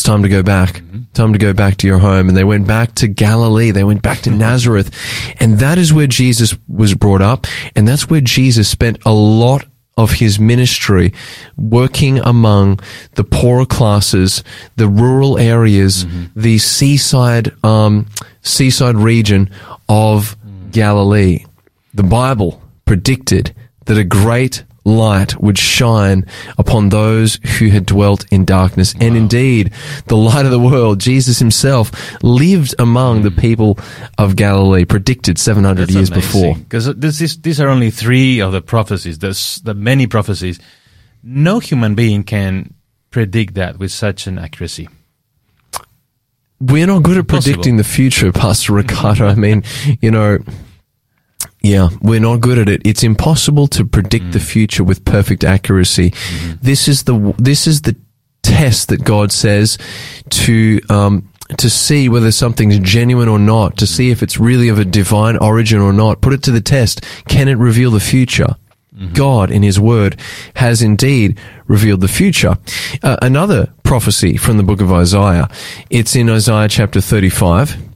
[0.00, 0.76] it's time to go back.
[0.76, 1.12] Mm-hmm.
[1.12, 2.28] Time to go back to your home.
[2.28, 3.70] And they went back to Galilee.
[3.70, 4.90] They went back to Nazareth.
[5.38, 7.46] And that is where Jesus was brought up.
[7.76, 9.66] And that's where Jesus spent a lot
[9.98, 11.12] of his ministry
[11.58, 12.80] working among
[13.16, 14.42] the poorer classes,
[14.76, 16.40] the rural areas, mm-hmm.
[16.40, 18.06] the seaside, um,
[18.40, 19.50] seaside region
[19.86, 20.72] of mm.
[20.72, 21.44] Galilee.
[21.92, 26.26] The Bible predicted that a great light would shine
[26.58, 28.94] upon those who had dwelt in darkness.
[29.00, 29.72] And indeed,
[30.06, 31.90] the light of the world, Jesus himself,
[32.22, 33.40] lived among the hmm.
[33.40, 33.78] people
[34.18, 36.54] of Galilee, predicted 700 years before.
[36.54, 39.18] Because this is, these are only three of the prophecies.
[39.18, 40.58] There's the many prophecies.
[41.22, 42.74] No human being can
[43.10, 44.88] predict that with such an accuracy.
[46.60, 49.26] We're not good at predicting the future, Pastor Ricardo.
[49.26, 49.64] I mean,
[50.02, 50.38] you know,
[51.62, 52.82] yeah, we're not good at it.
[52.84, 56.14] It's impossible to predict the future with perfect accuracy.
[56.62, 57.96] This is the this is the
[58.42, 59.76] test that God says
[60.30, 64.78] to um, to see whether something's genuine or not, to see if it's really of
[64.78, 66.22] a divine origin or not.
[66.22, 67.04] Put it to the test.
[67.28, 68.56] Can it reveal the future?
[69.14, 70.20] God, in His Word,
[70.56, 72.58] has indeed revealed the future.
[73.02, 75.48] Uh, another prophecy from the book of Isaiah.
[75.88, 77.89] It's in Isaiah chapter 35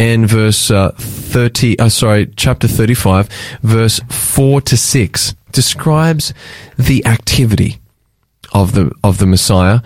[0.00, 3.28] and verse uh, 30, uh, sorry, chapter 35,
[3.60, 6.32] verse 4 to 6 describes
[6.78, 7.80] the activity
[8.54, 9.80] of the, of the Messiah.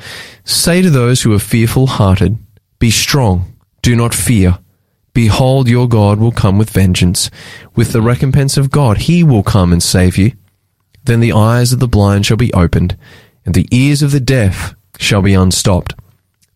[0.45, 2.39] Say to those who are fearful hearted,
[2.79, 4.61] be strong, do not fear.
[5.15, 7.29] Behold, your God will come with vengeance.
[7.75, 10.31] With the recompense of God, he will come and save you.
[11.03, 12.97] Then the eyes of the blind shall be opened,
[13.45, 15.93] and the ears of the deaf shall be unstopped.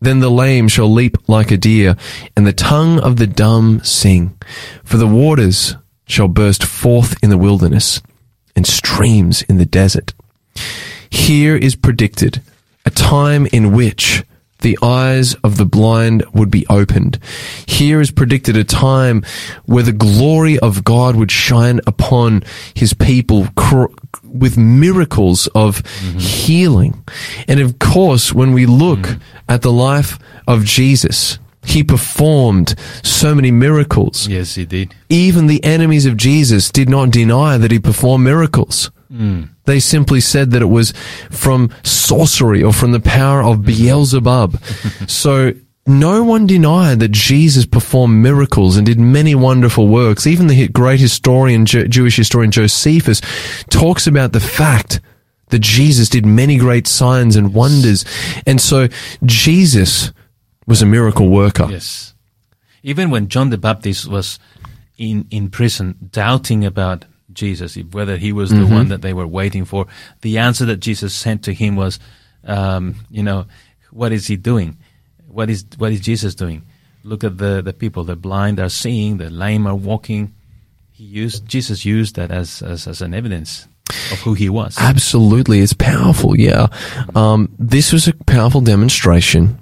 [0.00, 1.96] Then the lame shall leap like a deer,
[2.36, 4.38] and the tongue of the dumb sing.
[4.84, 5.76] For the waters
[6.06, 8.00] shall burst forth in the wilderness,
[8.54, 10.14] and streams in the desert.
[11.10, 12.42] Here is predicted
[12.84, 14.24] a time in which
[14.60, 17.18] the eyes of the blind would be opened.
[17.66, 19.24] Here is predicted a time
[19.66, 22.42] where the glory of God would shine upon
[22.74, 23.86] his people cr-
[24.24, 25.86] with miracles of
[26.16, 27.04] healing.
[27.46, 29.20] And of course, when we look mm-hmm.
[29.48, 34.26] at the life of Jesus, he performed so many miracles.
[34.26, 34.94] Yes, he did.
[35.08, 38.90] Even the enemies of Jesus did not deny that he performed miracles.
[39.12, 39.50] Mm.
[39.64, 40.92] They simply said that it was
[41.30, 44.62] from sorcery or from the power of Beelzebub.
[45.06, 45.52] so
[45.86, 50.26] no one denied that Jesus performed miracles and did many wonderful works.
[50.26, 53.22] Even the great historian, Jewish historian Josephus
[53.70, 55.00] talks about the fact
[55.48, 58.04] that Jesus did many great signs and wonders.
[58.46, 58.88] And so
[59.24, 60.12] Jesus
[60.66, 61.66] was a miracle worker.
[61.70, 62.14] Yes.
[62.82, 64.38] Even when John the Baptist was
[64.98, 67.06] in, in prison, doubting about
[67.38, 69.86] Jesus, whether he was the one that they were waiting for,
[70.22, 71.98] the answer that Jesus sent to him was,
[72.44, 73.46] um, you know,
[73.90, 74.76] what is he doing?
[75.28, 76.62] What is what is Jesus doing?
[77.04, 78.04] Look at the, the people.
[78.04, 80.34] The blind are seeing, the lame are walking.
[80.92, 83.68] He used Jesus used that as, as, as an evidence
[84.12, 84.76] of who he was.
[84.78, 86.38] Absolutely, it's powerful.
[86.38, 86.66] Yeah,
[87.14, 89.58] um, this was a powerful demonstration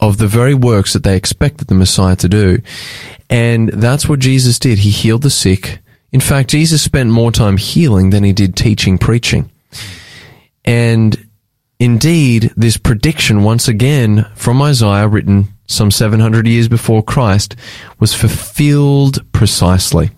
[0.00, 2.58] of the very works that they expected the Messiah to do,
[3.28, 4.78] and that's what Jesus did.
[4.78, 5.81] He healed the sick.
[6.12, 9.50] In fact, Jesus spent more time healing than he did teaching, preaching,
[10.64, 11.26] and
[11.78, 17.56] indeed, this prediction once again from Isaiah, written some 700 years before Christ,
[17.98, 20.10] was fulfilled precisely.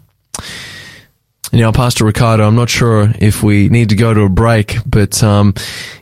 [1.53, 5.23] Now, Pastor Ricardo, I'm not sure if we need to go to a break, but
[5.23, 5.55] um,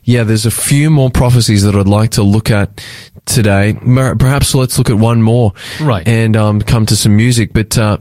[0.02, 2.82] yeah, there's a few more prophecies that I'd like to look at
[3.26, 3.74] today.
[3.74, 6.08] Perhaps let's look at one more, Right.
[6.08, 7.52] and um, come to some music.
[7.52, 7.98] But uh,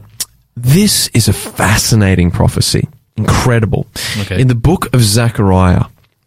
[0.56, 3.86] this is a fascinating prophecy, incredible.
[4.20, 4.40] Okay.
[4.40, 5.84] In the book of Zechariah,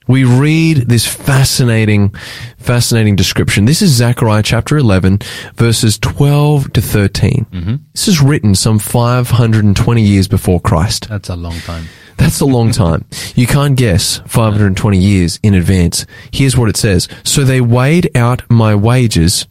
[0.07, 2.09] we read this fascinating,
[2.57, 3.65] fascinating description.
[3.65, 5.19] This is Zechariah chapter 11,
[5.55, 7.45] verses 12 to 13.
[7.51, 7.75] Mm-hmm.
[7.93, 11.09] This is written some 520 years before Christ.
[11.09, 11.85] That's a long time.
[12.17, 13.05] That's a long time.
[13.35, 16.05] You can't guess 520 years in advance.
[16.31, 17.07] Here's what it says.
[17.23, 19.47] So they weighed out my wages,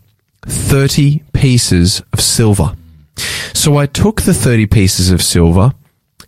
[0.46, 2.74] 30 pieces of silver.
[3.16, 5.72] So I took the 30 pieces of silver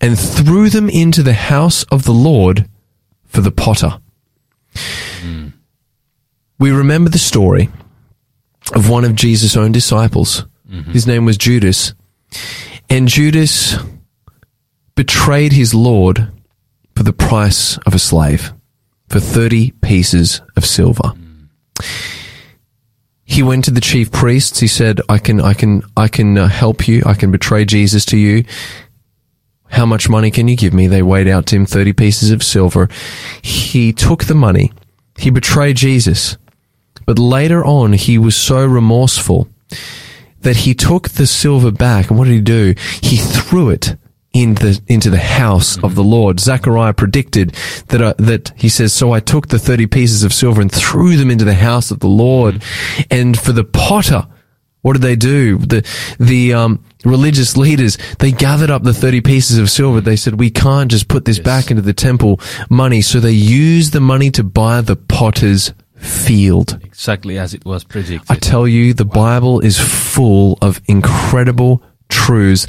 [0.01, 2.69] and threw them into the house of the Lord
[3.25, 3.99] for the potter.
[6.59, 7.69] We remember the story
[8.75, 10.47] of one of Jesus' own disciples.
[10.71, 10.93] Mm-hmm.
[10.93, 11.95] His name was Judas.
[12.89, 13.77] And Judas
[14.95, 16.33] betrayed his Lord
[16.95, 18.53] for the price of a slave,
[19.09, 21.03] for 30 pieces of silver.
[21.03, 21.49] Mm.
[23.37, 24.61] He went to the chief priests.
[24.61, 27.03] He said, "I can, I can, I can uh, help you.
[27.05, 28.45] I can betray Jesus to you.
[29.69, 32.43] How much money can you give me?" They weighed out to him thirty pieces of
[32.43, 32.89] silver.
[33.43, 34.73] He took the money.
[35.19, 36.39] He betrayed Jesus,
[37.05, 39.49] but later on, he was so remorseful
[40.41, 42.09] that he took the silver back.
[42.09, 42.75] And what did he do?
[43.03, 43.99] He threw it
[44.43, 46.41] in the, into the house of the Lord.
[46.41, 47.57] Zechariah predicted
[47.89, 51.17] that, uh, that he says, so I took the 30 pieces of silver and threw
[51.17, 52.63] them into the house of the Lord.
[53.11, 54.27] And for the potter,
[54.83, 55.59] what did they do?
[55.59, 55.89] The,
[56.21, 60.01] the, um, religious leaders, they gathered up the 30 pieces of silver.
[60.01, 63.01] They said, we can't just put this back into the temple money.
[63.01, 66.79] So they used the money to buy the potter's field.
[66.85, 68.31] Exactly as it was predicted.
[68.31, 71.83] I tell you, the Bible is full of incredible
[72.27, 72.67] truths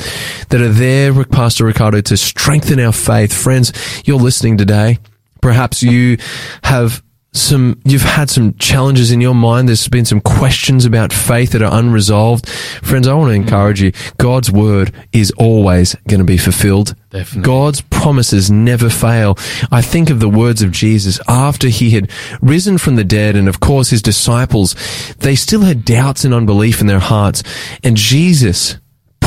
[0.50, 3.34] that are there, with Pastor Ricardo, to strengthen our faith.
[3.34, 3.74] Friends,
[4.06, 5.00] you're listening today.
[5.42, 6.18] Perhaps you
[6.64, 7.02] have
[7.34, 9.68] some, you've had some challenges in your mind.
[9.68, 12.48] There's been some questions about faith that are unresolved.
[12.48, 13.94] Friends, I want to encourage you.
[14.18, 16.96] God's word is always going to be fulfilled.
[17.10, 17.42] Definitely.
[17.42, 19.38] God's promises never fail.
[19.72, 23.48] I think of the words of Jesus after he had risen from the dead and
[23.48, 24.76] of course his disciples,
[25.20, 27.42] they still had doubts and unbelief in their hearts.
[27.84, 28.78] And Jesus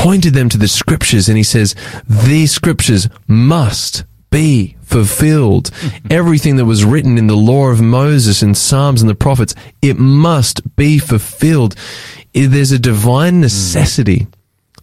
[0.01, 1.75] pointed them to the scriptures and he says,
[2.09, 5.69] these scriptures must be fulfilled.
[6.09, 9.99] Everything that was written in the law of Moses and Psalms and the prophets, it
[9.99, 11.75] must be fulfilled.
[12.33, 13.41] There's a divine hmm.
[13.41, 14.27] necessity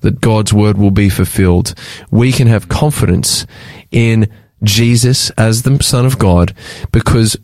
[0.03, 1.75] that God's word will be fulfilled.
[2.13, 3.45] We can have confidence
[3.91, 6.55] in Jesus as the Son of God
[6.93, 7.37] because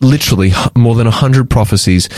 [0.00, 2.08] literally more than a hundred prophecies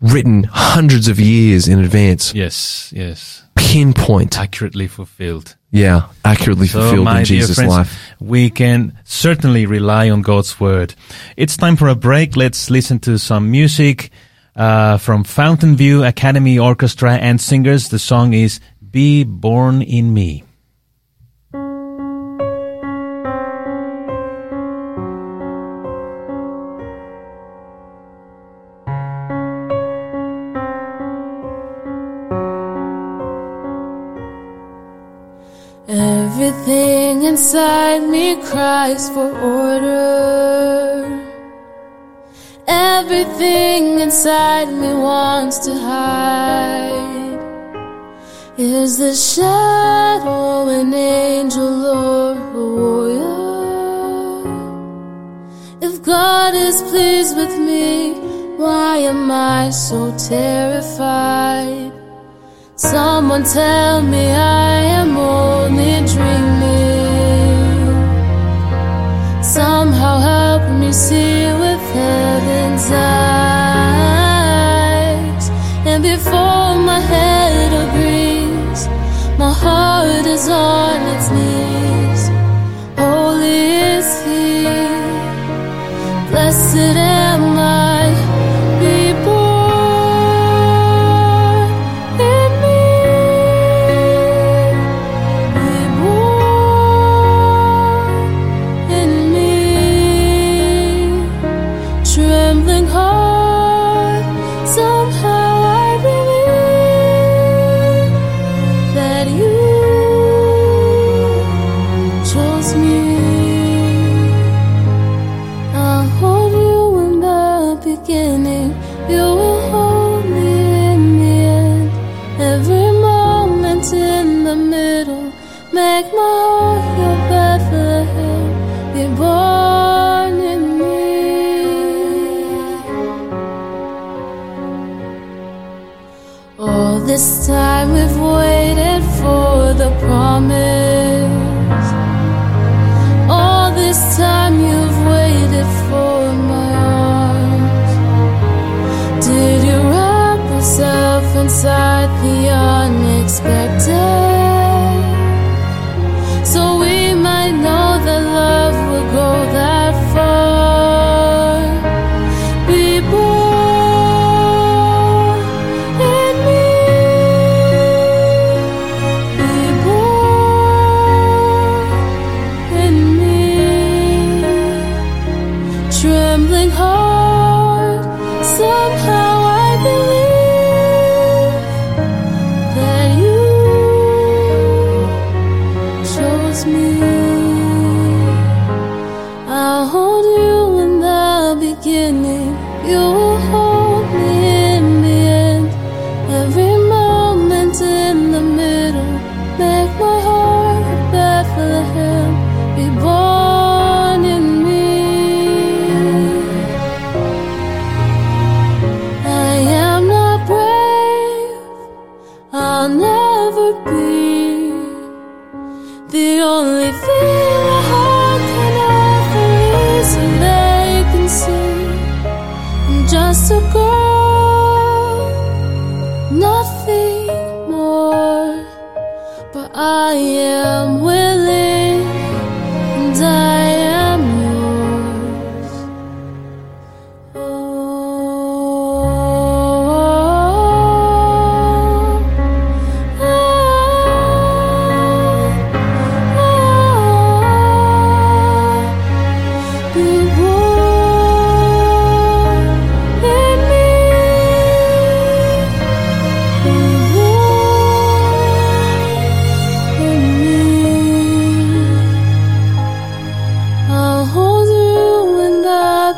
[0.00, 3.42] written hundreds of years in advance yes, yes.
[3.54, 5.56] pinpoint Accurately fulfilled.
[5.70, 10.94] yeah accurately So, fulfilled in jesus friends, life we can certainly rely on God's word.
[11.36, 12.36] It's time for a break.
[12.36, 14.10] Let's listen to some music
[14.54, 17.88] uh, from Fountainview Academy Orchestra and Singers.
[17.90, 18.58] The song is
[18.90, 20.44] "Be Born in Me."
[37.46, 41.06] Inside me cries for order.
[42.66, 47.38] Everything inside me wants to hide.
[48.58, 53.38] Is the shadow an angel or a warrior?
[55.80, 58.14] If God is pleased with me,
[58.56, 61.92] why am I so terrified?
[62.74, 66.75] Someone tell me I am only dreaming.
[69.78, 74.14] Somehow help me see with heaven's eyes.
[75.90, 78.80] And before my head agrees,
[79.42, 82.22] my heart is on its knees.
[83.02, 83.64] Holy
[83.96, 84.64] is He.
[86.30, 86.96] Blessed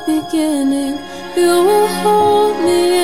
[0.09, 0.99] beginning.
[1.37, 2.98] You will hold me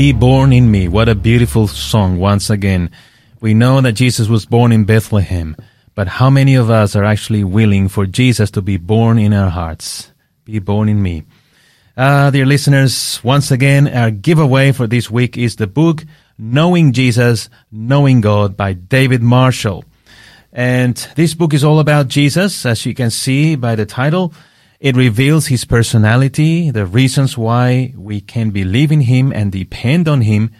[0.00, 0.88] Be born in me.
[0.88, 2.90] What a beautiful song once again.
[3.42, 5.54] We know that Jesus was born in Bethlehem,
[5.94, 9.50] but how many of us are actually willing for Jesus to be born in our
[9.50, 10.10] hearts?
[10.46, 11.24] Be born in me.
[11.98, 16.06] Uh, dear listeners, once again, our giveaway for this week is the book
[16.38, 19.84] Knowing Jesus, Knowing God by David Marshall.
[20.50, 24.32] And this book is all about Jesus, as you can see by the title.
[24.80, 30.22] It reveals his personality, the reasons why we can believe in him and depend on
[30.22, 30.52] him,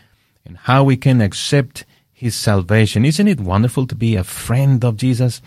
[0.45, 3.07] and how we can accept his salvation.
[3.07, 5.41] Isn't it wonderful to be a friend of Jesus?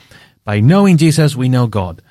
[0.44, 2.02] By knowing Jesus, we know God.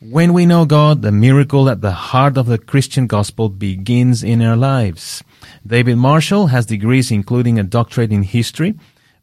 [0.00, 4.42] When we know God, the miracle at the heart of the Christian gospel begins in
[4.42, 5.24] our lives.
[5.66, 8.74] David Marshall has degrees including a doctorate in history,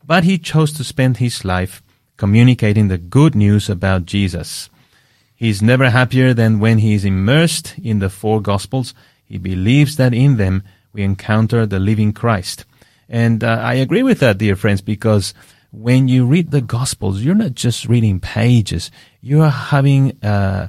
[0.03, 1.83] but he chose to spend his life
[2.17, 4.71] communicating the good news about Jesus.
[5.39, 8.93] He is never happier than when he is immersed in the four Gospels.
[9.23, 12.65] He believes that in them we encounter the living Christ.
[13.07, 15.33] And uh, I agree with that, dear friends, because
[15.71, 18.91] when you read the Gospels, you're not just reading pages.
[19.21, 20.67] You are having uh,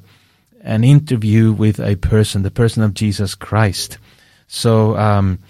[0.63, 3.99] an interview with a person, the person of Jesus Christ.
[4.47, 5.41] So um,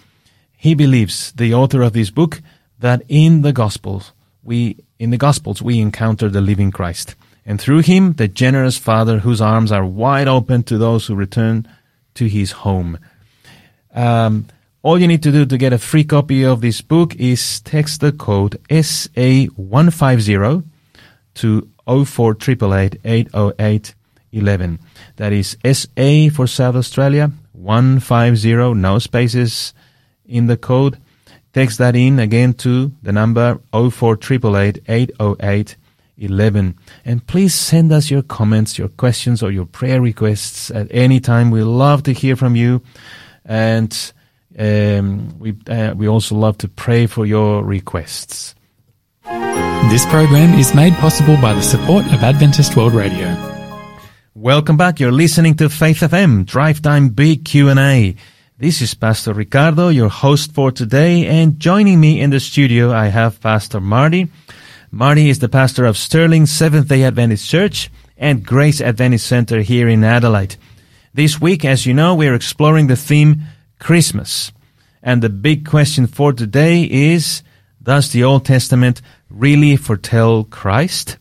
[0.56, 2.40] he believes, the author of this book,
[2.78, 4.12] that in the Gospels
[4.42, 9.18] we in the Gospels we encounter the living Christ, and through him the generous Father
[9.20, 11.66] whose arms are wide open to those who return
[12.14, 12.98] to his home.
[13.94, 14.46] Um,
[14.82, 18.00] all you need to do to get a free copy of this book is text
[18.00, 20.64] the code SA150
[21.34, 23.94] to 04888
[25.16, 29.74] That is SA for South Australia, 150, no spaces
[30.24, 30.96] in the code.
[31.52, 35.76] Text that in again to the number 04888
[36.28, 41.50] And please send us your comments, your questions, or your prayer requests at any time.
[41.50, 42.82] We love to hear from you.
[43.44, 44.12] And
[44.58, 48.54] um, we, uh, we also love to pray for your requests.
[49.24, 53.34] This program is made possible by the support of Adventist World Radio.
[54.34, 55.00] Welcome back.
[55.00, 58.14] You're listening to Faith FM Drive Time Big Q&A.
[58.58, 63.06] This is Pastor Ricardo, your host for today, and joining me in the studio, I
[63.06, 64.28] have Pastor Marty.
[64.92, 70.02] Marty is the pastor of Stirling Seventh-day Adventist Church and Grace Adventist Center here in
[70.02, 70.56] Adelaide.
[71.14, 73.42] This week, as you know, we're exploring the theme
[73.78, 74.50] Christmas.
[75.00, 77.44] And the big question for today is,
[77.80, 81.18] does the Old Testament really foretell Christ?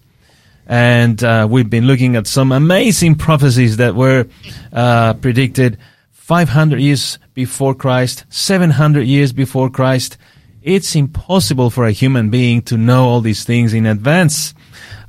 [0.66, 4.26] And uh, we've been looking at some amazing prophecies that were
[4.74, 5.78] uh, predicted
[6.10, 10.18] 500 years before Christ, 700 years before Christ.
[10.70, 14.54] It's impossible for a human being to know all these things in advance.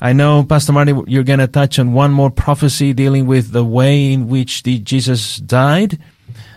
[0.00, 3.62] I know, Pastor Marty, you're going to touch on one more prophecy dealing with the
[3.62, 5.98] way in which the Jesus died.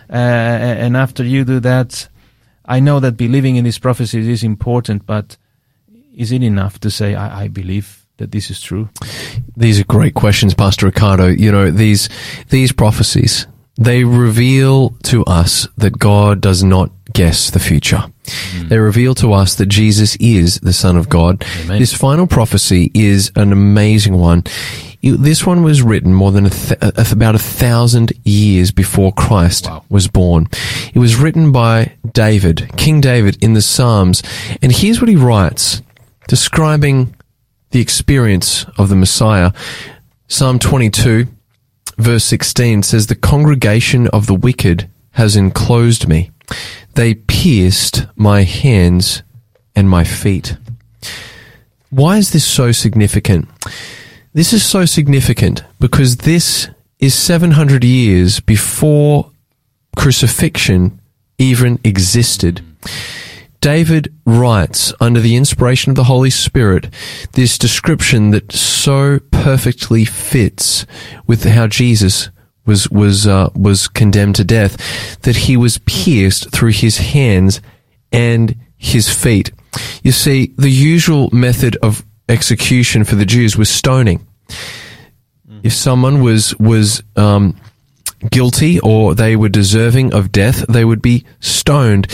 [0.08, 2.08] Uh, and after you do that,
[2.64, 5.36] I know that believing in these prophecies is important, but
[6.16, 8.88] is it enough to say, I, I believe that this is true?
[9.54, 11.26] These are great questions, Pastor Ricardo.
[11.26, 12.08] You know, these,
[12.48, 13.46] these prophecies,
[13.76, 18.04] they reveal to us that God does not guess the future.
[18.26, 18.68] Hmm.
[18.68, 21.44] They reveal to us that Jesus is the Son of God.
[21.62, 21.78] Amen.
[21.78, 24.44] This final prophecy is an amazing one.
[25.02, 29.84] This one was written more than a th- about a thousand years before Christ Wow.
[29.90, 30.48] was born.
[30.94, 34.22] It was written by David, King David, in the Psalms.
[34.62, 35.82] And here's what he writes,
[36.26, 37.14] describing
[37.72, 39.52] the experience of the Messiah.
[40.28, 41.26] Psalm 22,
[41.96, 46.30] verse 16 says, The congregation of the wicked has enclosed me.
[46.94, 49.22] They pierced my hands
[49.74, 50.56] and my feet.
[51.90, 53.48] Why is this so significant?
[54.32, 56.68] This is so significant because this
[56.98, 59.30] is 700 years before
[59.96, 61.00] crucifixion
[61.38, 62.62] even existed.
[63.64, 66.92] David writes under the inspiration of the Holy Spirit
[67.32, 70.84] this description that so perfectly fits
[71.26, 72.28] with how Jesus
[72.66, 77.62] was was uh, was condemned to death that he was pierced through his hands
[78.12, 79.50] and his feet.
[80.02, 84.26] You see, the usual method of execution for the Jews was stoning.
[85.62, 87.58] If someone was was um,
[88.30, 92.08] guilty or they were deserving of death, they would be stoned.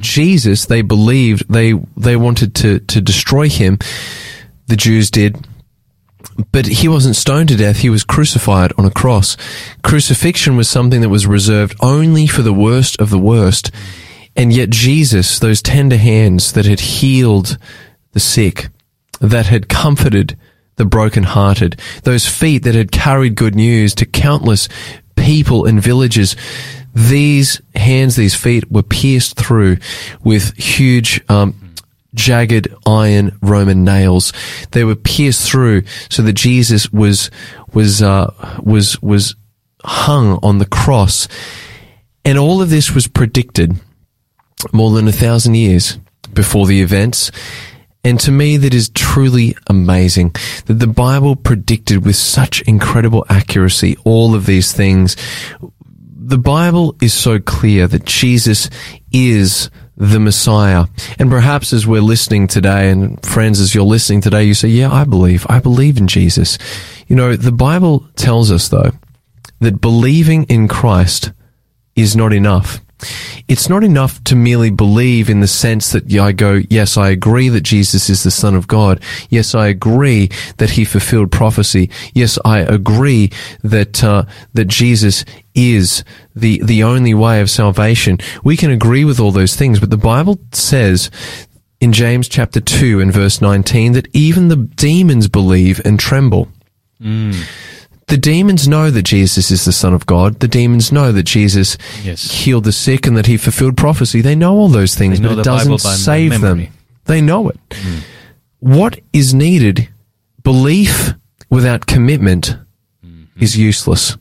[0.00, 3.78] Jesus, they believed they they wanted to to destroy him.
[4.66, 5.46] The Jews did.
[6.52, 9.36] But he wasn't stoned to death, he was crucified on a cross.
[9.82, 13.70] Crucifixion was something that was reserved only for the worst of the worst.
[14.36, 17.58] And yet Jesus, those tender hands that had healed
[18.12, 18.68] the sick,
[19.20, 20.36] that had comforted
[20.76, 24.68] the brokenhearted, those feet that had carried good news to countless
[25.16, 26.36] people and villages,
[26.94, 29.78] these hands, these feet were pierced through
[30.24, 31.74] with huge, um,
[32.14, 34.32] jagged iron Roman nails.
[34.72, 37.30] They were pierced through so that Jesus was,
[37.72, 38.32] was, uh,
[38.62, 39.36] was, was
[39.84, 41.28] hung on the cross.
[42.24, 43.80] And all of this was predicted
[44.72, 45.98] more than a thousand years
[46.32, 47.30] before the events.
[48.04, 50.34] And to me, that is truly amazing
[50.66, 55.16] that the Bible predicted with such incredible accuracy all of these things.
[56.28, 58.68] The Bible is so clear that Jesus
[59.10, 60.84] is the Messiah.
[61.18, 64.92] And perhaps as we're listening today, and friends, as you're listening today, you say, yeah,
[64.92, 66.58] I believe, I believe in Jesus.
[67.06, 68.90] You know, the Bible tells us though,
[69.60, 71.32] that believing in Christ
[71.96, 72.82] is not enough.
[73.46, 77.48] It's not enough to merely believe in the sense that I go, yes, I agree
[77.48, 79.00] that Jesus is the Son of God.
[79.30, 81.90] Yes, I agree that He fulfilled prophecy.
[82.14, 83.30] Yes, I agree
[83.62, 84.24] that uh,
[84.54, 85.24] that Jesus
[85.54, 88.18] is the the only way of salvation.
[88.44, 91.10] We can agree with all those things, but the Bible says
[91.80, 96.48] in James chapter two and verse nineteen that even the demons believe and tremble.
[98.08, 100.40] The demons know that Jesus is the Son of God.
[100.40, 102.30] The demons know that Jesus Yes.
[102.30, 104.20] healed the sick and that he fulfilled prophecy.
[104.22, 106.68] They know all those things, but it doesn't save them.
[107.04, 107.58] They know it.
[108.60, 109.88] What is needed,
[110.42, 111.12] belief
[111.50, 112.56] without commitment,
[113.38, 114.16] is useless.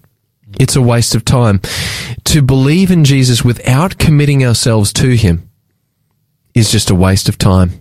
[0.60, 1.62] It's a waste of time.
[2.26, 5.50] To believe in Jesus without committing ourselves to him
[6.54, 7.72] is just a waste of time.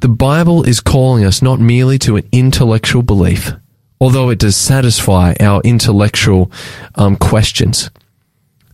[0.00, 3.52] The Bible is calling us not merely to an intellectual belief,
[4.00, 6.50] although it does satisfy our intellectual
[6.96, 7.90] um, questions.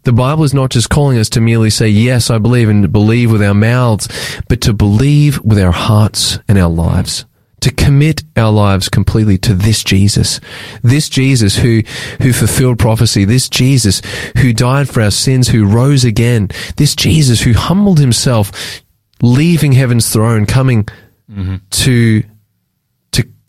[0.04, 2.88] The Bible is not just calling us to merely say, yes, I believe, and to
[2.88, 4.08] believe with our mouths,
[4.48, 7.26] but to believe with our hearts and our lives.
[7.60, 10.40] To commit our lives completely to this Jesus.
[10.82, 11.82] This Jesus who,
[12.22, 13.26] who fulfilled prophecy.
[13.26, 14.00] This Jesus
[14.38, 16.48] who died for our sins, who rose again.
[16.78, 18.80] This Jesus who humbled himself,
[19.20, 20.88] leaving heaven's throne, coming
[21.34, 22.22] to to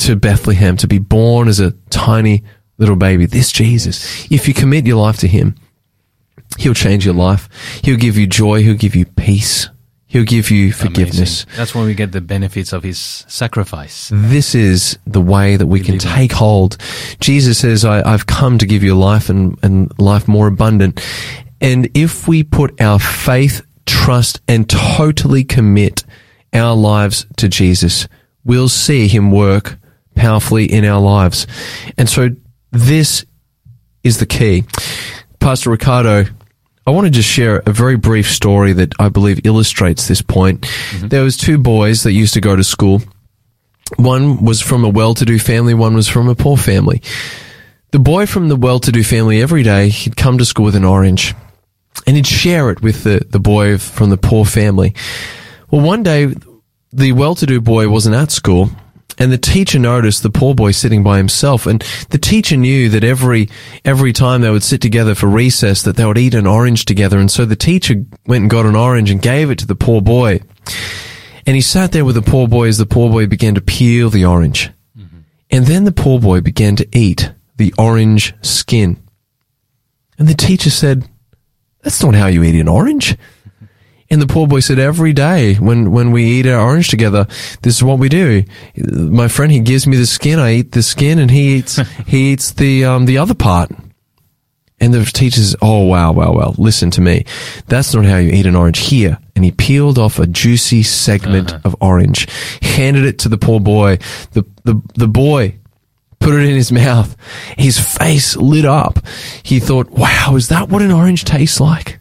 [0.05, 2.43] to Bethlehem to be born as a tiny
[2.77, 3.25] little baby.
[3.25, 4.31] This Jesus.
[4.31, 5.55] If you commit your life to him,
[6.57, 7.49] he'll change your life.
[7.83, 9.69] He'll give you joy, he'll give you peace.
[10.07, 11.43] He'll give you forgiveness.
[11.43, 11.57] Amazing.
[11.57, 12.99] That's when we get the benefits of his
[13.29, 14.09] sacrifice.
[14.13, 16.75] This is the way that we can take hold.
[17.21, 21.01] Jesus says, I, I've come to give you life and, and life more abundant.
[21.61, 26.03] And if we put our faith, trust, and totally commit
[26.51, 28.09] our lives to Jesus,
[28.43, 29.77] we'll see him work
[30.15, 31.47] powerfully in our lives.
[31.97, 32.29] And so
[32.71, 33.25] this
[34.03, 34.63] is the key.
[35.39, 36.25] Pastor Ricardo,
[36.85, 40.61] I want to just share a very brief story that I believe illustrates this point.
[40.61, 41.07] Mm-hmm.
[41.09, 43.01] There was two boys that used to go to school.
[43.97, 47.01] One was from a well-to-do family, one was from a poor family.
[47.91, 51.35] The boy from the well-to-do family every day, he'd come to school with an orange
[52.07, 54.95] and he'd share it with the, the boy from the poor family.
[55.69, 56.33] Well, one day,
[56.93, 58.69] the well-to-do boy wasn't at school
[59.17, 61.65] and the teacher noticed the poor boy sitting by himself.
[61.65, 63.49] And the teacher knew that every
[63.85, 67.19] every time they would sit together for recess that they would eat an orange together.
[67.19, 70.01] And so the teacher went and got an orange and gave it to the poor
[70.01, 70.41] boy.
[71.45, 74.09] And he sat there with the poor boy as the poor boy began to peel
[74.09, 74.69] the orange.
[74.97, 75.19] Mm-hmm.
[75.49, 79.01] And then the poor boy began to eat the orange skin.
[80.17, 81.07] And the teacher said
[81.81, 83.17] that's not how you eat an orange
[84.11, 87.25] and the poor boy said, every day when, when we eat our orange together,
[87.61, 88.43] this is what we do.
[88.75, 90.37] My friend, he gives me the skin.
[90.37, 93.71] I eat the skin and he eats, he eats the, um, the other part.
[94.81, 96.53] And the teacher says, Oh, wow, wow, wow.
[96.57, 97.25] Listen to me.
[97.67, 99.17] That's not how you eat an orange here.
[99.35, 102.27] And he peeled off a juicy segment of orange,
[102.61, 103.97] handed it to the poor boy.
[104.31, 105.55] The, the, the boy
[106.19, 107.15] put it in his mouth.
[107.57, 108.99] His face lit up.
[109.43, 111.99] He thought, wow, is that what an orange tastes like?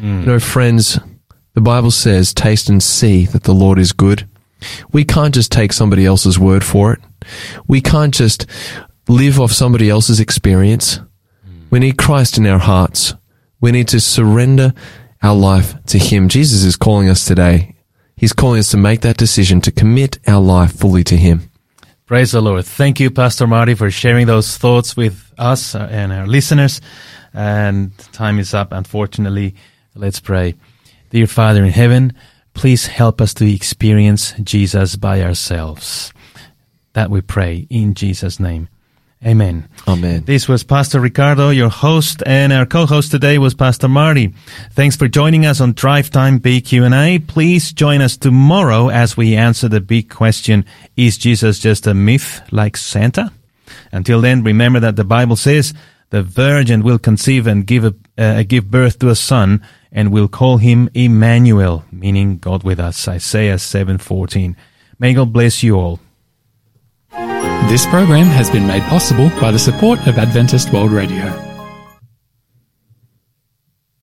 [0.00, 0.98] You know, friends,
[1.54, 4.26] the Bible says, taste and see that the Lord is good.
[4.92, 7.00] We can't just take somebody else's word for it.
[7.66, 8.46] We can't just
[9.08, 11.00] live off somebody else's experience.
[11.70, 13.14] We need Christ in our hearts.
[13.60, 14.72] We need to surrender
[15.22, 16.28] our life to Him.
[16.28, 17.76] Jesus is calling us today.
[18.16, 21.50] He's calling us to make that decision to commit our life fully to Him.
[22.06, 22.66] Praise the Lord.
[22.66, 26.80] Thank you, Pastor Marty, for sharing those thoughts with us and our listeners.
[27.32, 29.54] And time is up, unfortunately.
[29.94, 30.54] Let's pray.
[31.12, 32.14] Dear Father in heaven,
[32.54, 36.10] please help us to experience Jesus by ourselves.
[36.94, 38.70] That we pray in Jesus' name.
[39.22, 39.68] Amen.
[39.86, 40.24] Amen.
[40.24, 44.32] This was Pastor Ricardo, your host, and our co-host today was Pastor Marty.
[44.70, 47.18] Thanks for joining us on Drive Time BQ&A.
[47.18, 50.64] Please join us tomorrow as we answer the big question,
[50.96, 53.30] is Jesus just a myth like Santa?
[53.92, 55.74] Until then, remember that the Bible says
[56.12, 60.28] the virgin will conceive and give a, uh, give birth to a son and will
[60.28, 63.08] call him Emmanuel, meaning God with us.
[63.08, 64.54] Isaiah 7:14.
[64.98, 66.00] May God bless you all.
[67.70, 71.51] This program has been made possible by the support of Adventist World Radio.